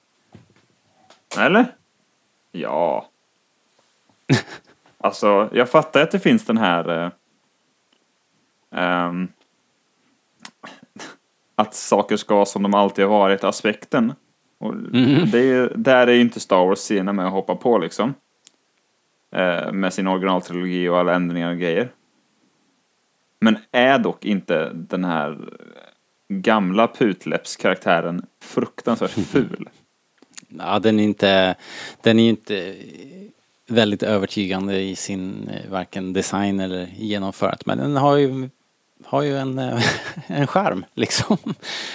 [1.38, 1.76] Eller?
[2.52, 3.10] Ja.
[4.98, 7.12] alltså, jag fattar att det finns den här...
[8.76, 9.28] Ehm,
[11.56, 14.14] att saker ska vara som de alltid har varit, aspekten.
[14.58, 14.76] Och
[15.32, 18.14] det är, där är ju inte Star Wars sena med att hoppa på liksom.
[19.32, 21.90] Eh, med sin originaltrilogi och alla ändringar och grejer.
[23.40, 25.38] Men är dock inte den här
[26.28, 29.70] gamla putläppskaraktären fruktansvärt ful.
[30.48, 31.56] ja, den är inte,
[32.02, 32.76] den är inte
[33.68, 37.66] väldigt övertygande i sin eh, varken design eller genomförandet.
[37.66, 38.50] Men den har ju,
[39.04, 39.84] har ju en, eh,
[40.28, 41.38] en charm liksom.
[41.38, 41.54] För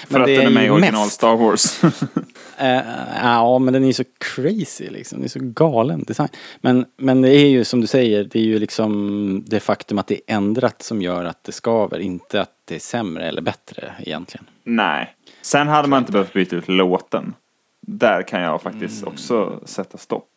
[0.08, 1.80] Men att det den är med i original mest- Star Wars.
[2.62, 2.80] Eh,
[3.22, 5.20] ja, men den är ju så crazy liksom.
[5.20, 6.28] Det är så galen design.
[6.60, 10.06] Men, men det är ju som du säger, det är ju liksom det faktum att
[10.06, 11.98] det är ändrat som gör att det skaver.
[11.98, 14.46] Inte att det är sämre eller bättre egentligen.
[14.64, 15.14] Nej.
[15.42, 17.34] Sen hade man inte behövt byta ut låten.
[17.80, 19.12] Där kan jag faktiskt Mm.
[19.14, 20.28] också sätta stopp.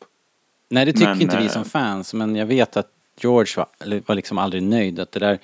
[0.70, 2.14] Nej, det tycker Men, inte vi eh, som fans.
[2.14, 2.88] Men jag vet att
[3.20, 4.99] George var, var liksom aldrig nöjd.
[4.99, 5.39] Att det där,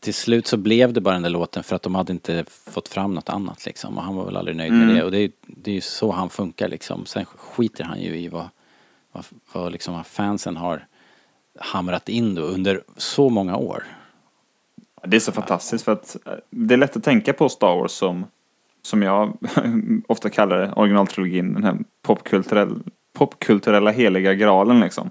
[0.00, 2.88] till slut så blev det bara den där låten för att de hade inte fått
[2.88, 3.98] fram något annat liksom.
[3.98, 4.86] Och han var väl aldrig nöjd Mm.
[4.86, 5.04] med det.
[5.04, 7.06] Och det är, det är ju så han funkar liksom.
[7.06, 8.48] Sen skiter han ju i vad,
[9.12, 10.86] vad, vad liksom fansen har
[11.58, 13.84] hamrat in då under så många år.
[15.04, 17.90] Det är så fantastiskt för att eh, det är lätt att tänka på Star Wars
[17.92, 18.24] som,
[18.82, 19.38] som jag
[20.08, 22.82] ofta kallar det, originaltrilogin, den här popkulturell,
[23.12, 25.10] popkulturella heliga graalen liksom.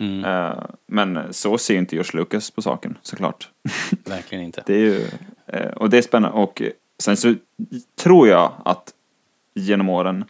[0.00, 3.48] Mm, Eh, men så ser inte George Lucas på saken såklart.
[4.04, 4.62] verkligen inte.
[4.66, 5.06] Det är ju,
[5.46, 6.62] eh, och det är spännande och
[6.98, 7.34] sen så
[7.98, 8.94] tror jag att
[9.54, 10.24] genom åren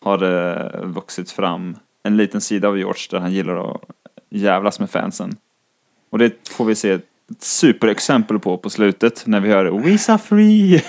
[0.00, 3.80] har det vuxit fram en liten sida av George där han gillar att
[4.30, 5.36] jävlas med fansen.
[6.10, 7.06] Och det får vi se ett
[7.38, 10.82] superexempel på på slutet när vi hör We are free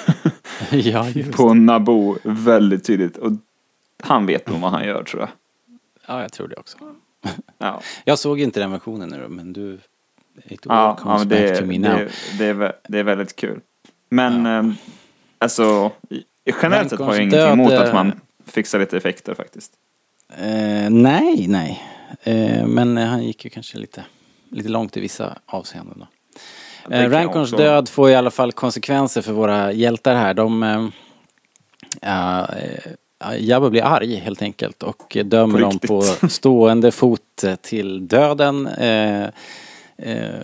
[0.71, 3.17] ja, just på Naboo väldigt tydligt.
[3.17, 3.31] Och
[4.03, 5.29] han vet nog vad han gör tror jag.
[6.07, 6.77] Ja, jag tror det också.
[7.57, 9.79] Ja, Jag såg inte den versionen nu men du...
[10.45, 12.09] It ja, ja men det, me det, now.
[12.37, 13.61] det, är, det är väldigt kul.
[14.09, 14.73] Men eh,
[15.37, 15.91] alltså
[16.61, 18.13] generellt sett har jag ingenting emot att man eh,
[18.45, 19.71] fixar lite effekter faktiskt.
[20.37, 21.83] Eh, nej, nej.
[22.23, 24.05] Eh, men han gick ju kanske lite,
[24.49, 26.07] lite långt i vissa avseenden då.
[26.95, 30.33] Eh, också- död får i alla fall konsekvenser för våra hjältar här.
[30.33, 30.91] De...
[32.01, 32.91] Ja, eh,
[33.37, 38.67] Jabba blir arg helt enkelt och dömer dem på stående fot eh, till döden.
[38.67, 39.29] Eh,
[39.97, 40.41] eh,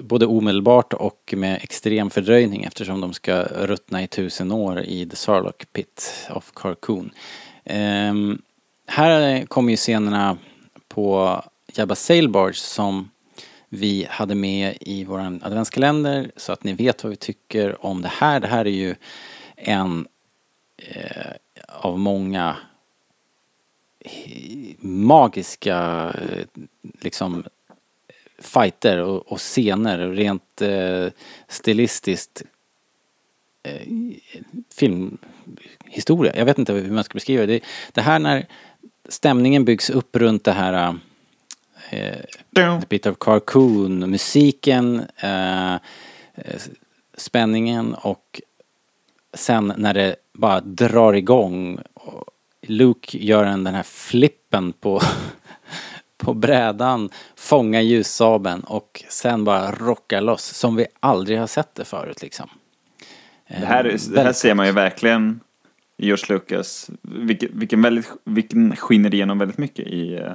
[0.00, 5.16] både omedelbart och med extrem fördröjning eftersom de ska ruttna i tusen år i The
[5.16, 7.10] Sarlacc Pit of Carcoon.
[7.64, 8.42] Ehm,
[8.86, 10.38] här kommer ju scenerna
[10.88, 11.42] på
[11.74, 13.10] Jabba Sailbarge som
[13.68, 18.10] vi hade med i våran adventskalender så att ni vet vad vi tycker om det
[18.12, 18.40] här.
[18.40, 18.94] Det här är ju
[19.56, 20.13] en eh,
[21.68, 22.56] av många
[24.00, 25.78] eh, magiska
[26.18, 26.62] eh,
[27.00, 27.44] liksom
[28.38, 31.06] fighter och, och scener och rent eh,
[31.48, 32.42] stilistiskt
[33.62, 33.88] eh,
[34.74, 36.36] filmhistoria.
[36.36, 37.60] Jag vet inte hur man ska beskriva det.
[37.92, 38.46] Det här när
[39.08, 40.98] stämningen byggs upp runt det här
[41.90, 42.20] eh,
[42.54, 46.60] The Bit of Carcoon, musiken, eh, eh,
[47.16, 48.40] spänningen och
[49.34, 52.24] sen när det bara drar igång och
[52.66, 55.00] Luke gör en, den här flippen på,
[56.18, 61.84] på brädan, fångar ljussabeln och sen bara rockar loss som vi aldrig har sett det
[61.84, 62.48] förut liksom.
[63.46, 65.40] Eh, Det här, är- det här ser man ju verkligen
[65.96, 70.32] i George Lucas, vilken, vilken, väldigt, vilken skiner igenom väldigt mycket i, eh,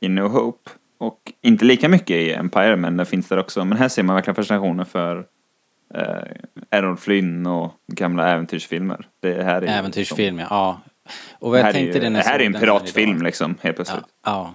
[0.00, 0.70] i No Hope.
[0.98, 3.64] Och inte lika mycket i Empire, men det finns där också.
[3.64, 5.26] Men här ser man verkligen fascinationen för
[5.94, 6.22] eh,
[6.70, 9.08] Errol Flynn och gamla äventyrsfilmer.
[9.20, 10.46] Det här är Äventyrsfilm, ja.
[10.50, 10.80] ja.
[11.10, 13.22] Och Liksom, vad jag här är, tänkte ju, det när det här är en piratfilm
[13.22, 14.04] liksom, helt plötsligt.
[14.24, 14.54] Ja, ja.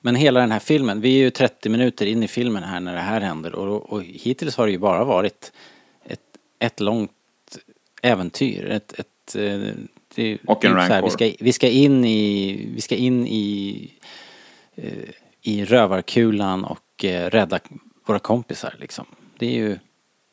[0.00, 2.94] Men hela den här filmen, vi är ju 30 minuter in i filmen här när
[2.94, 5.52] det här händer och, och hittills har det ju bara varit
[6.04, 6.20] ett,
[6.58, 7.10] ett långt
[8.02, 8.70] äventyr.
[8.70, 9.74] Ett, ett, eh,
[10.14, 13.26] det, Och en är så här, vi, ska, vi ska in i, vi ska in
[13.26, 13.90] i,
[14.74, 14.92] eh,
[15.42, 17.58] i rövarkulan och eh, rädda
[18.06, 19.06] våra kompisar liksom.
[19.38, 19.78] Det är ju,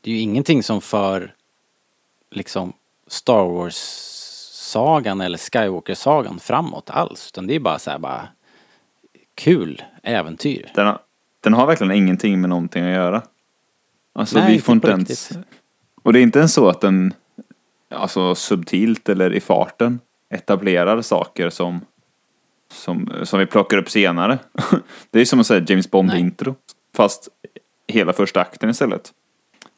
[0.03, 1.33] det är ju ingenting som för
[2.31, 2.73] liksom
[3.07, 7.31] Star Wars-sagan eller Skywalker-sagan framåt alls.
[7.33, 8.27] Utan det är bara så här bara
[9.35, 10.71] kul äventyr.
[10.75, 10.99] Den, har,
[11.41, 13.21] den har verkligen ingenting med någonting att göra.
[14.13, 15.09] Alltså Nej, vi får inte ens...
[15.09, 15.47] riktigt.
[16.03, 17.13] Och det är inte ens så att den,
[17.89, 19.99] alltså subtilt eller i farten,
[20.29, 21.81] etablerar saker som,
[22.71, 24.39] som, som vi plockar upp senare.
[25.11, 26.55] det är som att säga James Bond-intro,
[26.95, 27.29] fast
[27.87, 29.13] hela första akten istället.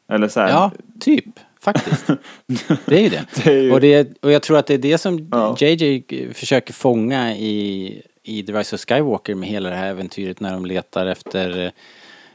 [0.08, 1.24] Eller så här, Ja, typ.
[1.60, 2.06] Faktiskt.
[2.86, 3.24] Det är ju det.
[3.44, 5.56] Det är ju- Och, det, och jag tror att det är det som Ja.
[5.60, 6.02] JJ
[6.34, 10.66] försöker fånga i, i The Rise of Skywalker med hela det här äventyret när de
[10.66, 11.72] letar efter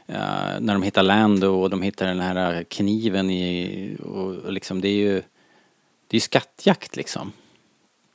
[0.06, 0.16] eh,
[0.60, 4.88] när de hittar Lando och de hittar den här kniven i och, och liksom det
[4.88, 5.14] är ju
[6.06, 7.32] det är ju skattjakt liksom.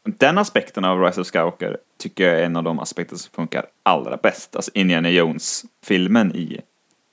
[0.04, 3.66] Den aspekten av Rise of Skywalker tycker jag är en av de aspekter som funkar
[3.84, 4.56] allra bäst.
[4.56, 6.62] Alltså Indiana Jones-filmen i,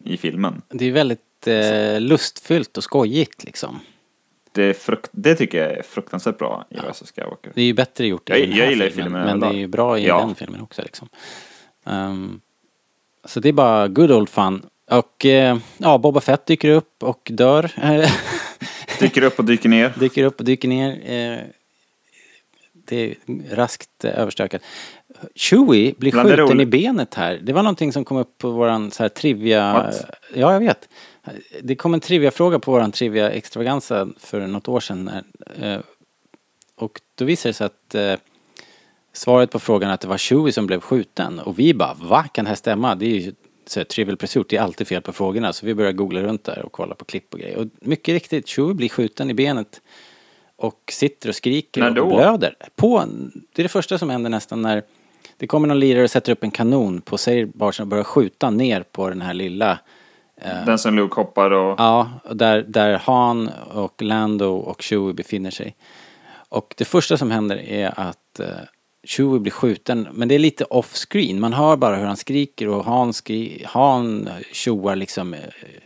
[0.04, 0.62] i filmen.
[0.68, 3.80] Det är väldigt eh, lustfyllt och skojigt liksom.
[4.52, 7.52] Det, frukt, det tycker jag är fruktansvärt bra i Rise of Skywalker.
[7.54, 9.46] Det är ju bättre gjort i Jag- den här jag gillar filmen, filmen men det
[9.46, 10.18] är ju bra i Ja.
[10.18, 11.08] den filmen också liksom.
[11.86, 12.40] Ehm,
[13.24, 14.62] så det är bara good old fun.
[14.90, 17.70] Och eh, ja, Boba Fett dyker upp och dör.
[19.00, 19.92] Dyker upp och dyker ner.
[19.98, 20.90] dyker upp och dyker ner.
[20.90, 21.38] Eh,
[22.72, 23.14] det är
[23.54, 24.62] raskt överstökat.
[25.34, 27.40] Chewie blir Bland skjuten i benet här.
[27.42, 29.72] Det var någonting som kom upp på våran så här trivia...
[29.72, 30.04] What?
[30.34, 30.88] Ja, jag vet.
[31.62, 35.04] Det kom en trivia-fråga på våran trivia extravaganza för något år sedan.
[35.04, 35.80] När, eh,
[36.76, 38.14] och då visade det sig att eh,
[39.12, 41.38] svaret på frågan att det var Chewie som blev skjuten.
[41.38, 42.24] Och vi bara, va?
[42.32, 42.94] Kan det här stämma?
[42.94, 43.32] Det är ju
[43.66, 45.52] så här, trivial pursuit, det är alltid fel på frågorna.
[45.52, 47.58] Så vi började googla runt där och kolla på klipp och grejer.
[47.58, 49.80] Och mycket riktigt, Chewie blir skjuten i benet.
[50.56, 52.56] Och sitter och skriker När och blöder.
[52.76, 53.04] På,
[53.52, 54.82] det är det första som händer nästan när
[55.36, 58.82] det kommer någon lirare och sätter upp en kanon på Sailbarsen och börjar skjuta ner
[58.82, 59.78] på den här lilla
[60.44, 61.80] Den som Luke hoppar och...
[61.80, 65.76] Ja, där, där Han och Lando och Chewie befinner sig.
[66.48, 68.46] Och det första som händer är att uh,
[69.04, 71.40] Chewie blir skjuten, men det är lite off-screen.
[71.40, 75.40] Man hör bara hur han skriker och Han, skri han tjoar liksom uh,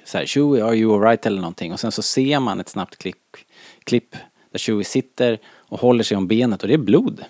[0.05, 1.73] så här, Chewie, are you alright eller någonting.
[1.73, 3.37] Och sen så ser man ett snabbt klipp,
[3.85, 4.17] klipp
[4.51, 7.25] där Chewie sitter och håller sig om benet och det är blod.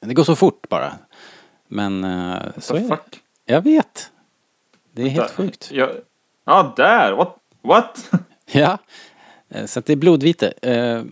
[0.00, 0.92] Det går så fort bara.
[1.68, 2.98] Men uh, så är det.
[3.44, 4.11] Jag vet.
[4.92, 5.34] Det är helt Där.
[5.34, 5.68] sjukt.
[5.72, 5.90] Ja,
[6.46, 7.12] ja där!
[7.12, 7.36] What?
[7.62, 8.10] What?
[8.54, 8.78] Ja,
[9.50, 10.52] eh, så att det är blodvite.
[10.62, 11.06] Eh, och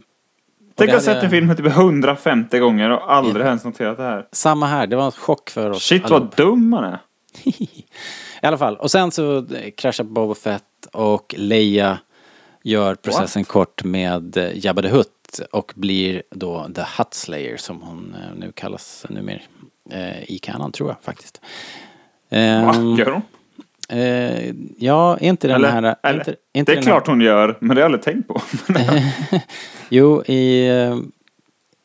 [0.76, 4.26] Tänk att ha sett en film typ 150 gånger och aldrig ens noterat det här.
[4.32, 6.22] Samma här, det var en chock för oss Shit allihop.
[6.38, 6.98] vad dum man är.
[8.42, 10.62] I alla fall, och sen så eh, kraschar Boba Fett
[10.92, 11.98] och Leia
[12.62, 18.16] gör processen kort med Jabba the Hutt och blir då The Hutt Slayer som hon
[18.36, 19.40] nu kallas numera
[20.26, 21.40] i kanon tror jag faktiskt.
[22.30, 22.36] Va?
[22.38, 23.22] Ehm, Gör hon?
[23.91, 25.97] Eh, ja, är inte den Eller, här...
[26.03, 28.28] eller, inte, inte det är klart här, hon gör, men det har jag aldrig tänkt
[28.28, 28.43] på.
[29.88, 30.68] Jo, i...
[30.68, 30.99] eh,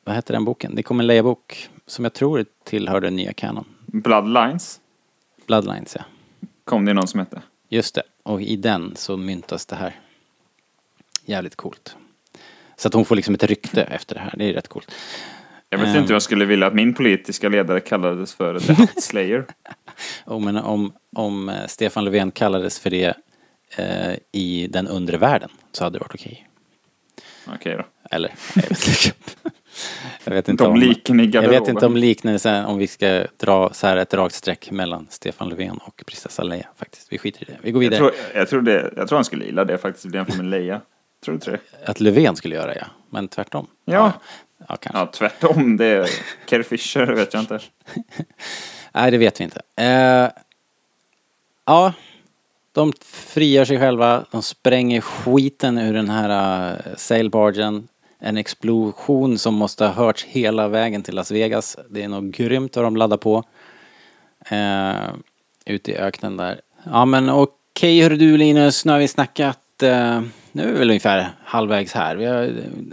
[0.04, 0.76] Vad heter den boken?
[0.76, 3.66] Det kom en Leia-bok som jag tror tillhör den nya kanon.
[3.86, 4.80] Bloodlines
[5.48, 6.04] Bloodlines, ja.
[6.64, 7.42] kom det någon som hette.
[7.70, 8.04] Just det.
[8.24, 10.00] Och i den så myntas det här.
[11.26, 11.96] Jävligt coolt.
[12.78, 14.34] Så att hon får liksom ett rykte efter det här.
[14.38, 14.92] Det är rätt coolt.
[15.70, 15.96] Jag vet Ehm.
[15.96, 19.46] inte hur jag skulle vilja att min politiska ledare kallades för The Hutt Slayer.
[20.26, 23.14] Och men om, om eh, Stefan Löfven kallades för det
[23.78, 26.48] eh, i den undre världen så hade det varit okej.
[27.56, 27.84] Okej då.
[28.12, 29.52] Eller, jag vet inte.
[30.24, 30.96] jag vet inte om...
[31.34, 35.08] Jag vet inte om liknelsen, om vi ska dra så här ett rakt streck mellan
[35.10, 37.08] Stefan Löfven och prinsessa Leia faktiskt.
[37.14, 37.58] Vi skiter i det.
[37.62, 38.10] Vi går jag vidare.
[38.10, 40.82] tror, jag, tror det, jag tror han skulle gilla det faktiskt, bli jämfört med Leia.
[41.26, 41.60] Tror du inte det?
[41.86, 43.68] Att Löfven skulle göra ja, men tvärtom.
[43.86, 43.94] Ja.
[43.94, 44.14] Ja,
[44.68, 45.00] ja kanske.
[45.00, 45.78] Ja, tvärtom.
[45.78, 46.10] Det är
[46.46, 47.60] Carrie Fisher, vet jag inte.
[48.94, 49.62] Nej, det vet vi inte.
[49.76, 50.30] Eh,
[51.66, 51.94] ja,
[52.72, 54.26] de frigör sig själva.
[54.32, 57.88] De spränger skiten ur den här uh, sailbargen.
[58.20, 61.78] En explosion som måste ha hörts hela vägen till Las Vegas.
[61.90, 63.44] Det är nog grymt vad de laddar på.
[64.50, 65.14] Eh,
[65.66, 66.62] ute i öknen där.
[66.84, 69.84] Ja men okej hör du Linus, nu har vi snackat.
[69.84, 72.16] Eh, nu är vi väl ungefär halvvägs här.
[72.16, 72.50] Vi har eh,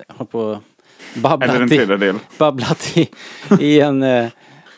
[0.08, 0.60] hållit på
[1.12, 2.18] och Eller babblat en i tredjedel.
[2.38, 3.08] babblat i,
[3.60, 4.28] i en, eh,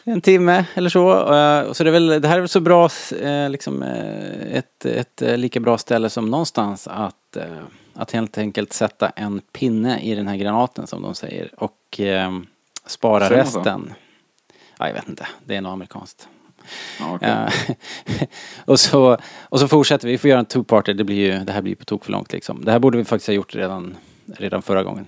[0.04, 1.12] en timme eller så.
[1.34, 2.88] Eh, Så det, är väl, det här är väl så bra,
[3.20, 3.82] eh, liksom
[4.52, 7.36] ett, ett lika bra ställe som någonstans att,
[7.94, 12.00] att helt enkelt sätta en pinne i den här granaten som de säger och
[12.86, 13.92] spara Säger resten.
[14.78, 16.28] Ja, jag vet inte, det är nog amerikanskt.
[17.20, 17.48] Eh,
[18.64, 21.52] och, så, och så fortsätter vi, vi får göra en two-parter, det, blir ju, det
[21.52, 22.64] här blir på tok för långt liksom.
[22.64, 25.06] Det här borde vi faktiskt ha gjort redan, redan förra gången.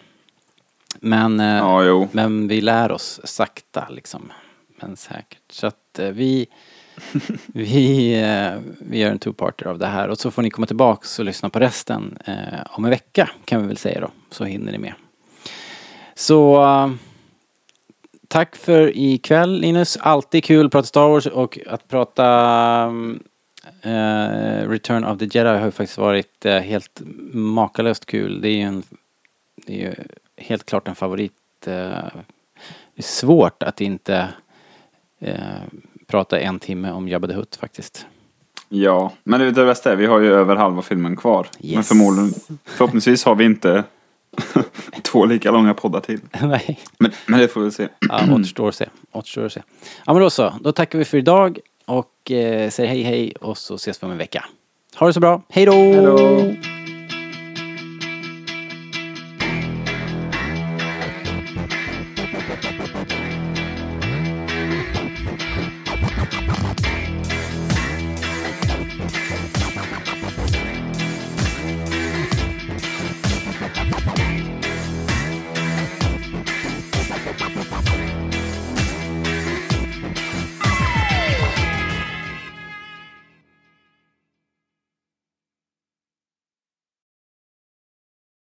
[1.00, 4.32] Men eh, ja, men vi lär oss sakta liksom.
[4.80, 5.52] Men säkert.
[5.52, 6.46] Så att eh, vi,
[7.46, 10.08] vi, eh, vi gör en two-parter av det här.
[10.08, 12.18] Och så får ni komma tillbaks och lyssna på resten
[12.70, 14.10] om en vecka kan vi väl säga då.
[14.30, 14.94] Så hinner ni med.
[16.14, 16.64] Så
[18.28, 19.96] tack för ikväll Linus.
[19.96, 22.24] Alltid kul att prata Star Wars och att prata
[23.82, 28.40] eh, Return of the Jedi har ju faktiskt varit eh, helt makalöst kul.
[28.40, 28.82] Det är ju en,
[29.66, 29.94] det är ju
[30.36, 31.32] helt klart en favorit.
[31.66, 31.72] Eh,
[32.94, 34.28] det är svårt att inte
[35.20, 35.36] eh,
[36.06, 38.06] prata en timme om Jabba the Hutt faktiskt.
[38.68, 41.46] Ja, men det, det bästa är vi har ju över halva filmen kvar.
[41.58, 41.88] Men Yes.
[41.88, 42.34] förmodligen,
[42.64, 43.84] förhoppningsvis har vi inte
[45.02, 46.20] två lika långa poddar till.
[46.42, 46.80] Nej.
[46.98, 47.88] Men, men det får vi se.
[48.08, 48.88] Ja, återstår att se.
[49.12, 49.62] Återstår att se.
[50.06, 53.58] Ja men då så, då tackar vi för idag och eh, säger hej hej och
[53.58, 54.44] så ses vi om en vecka.
[54.96, 55.42] Ha det så bra!
[55.48, 55.72] Hej då!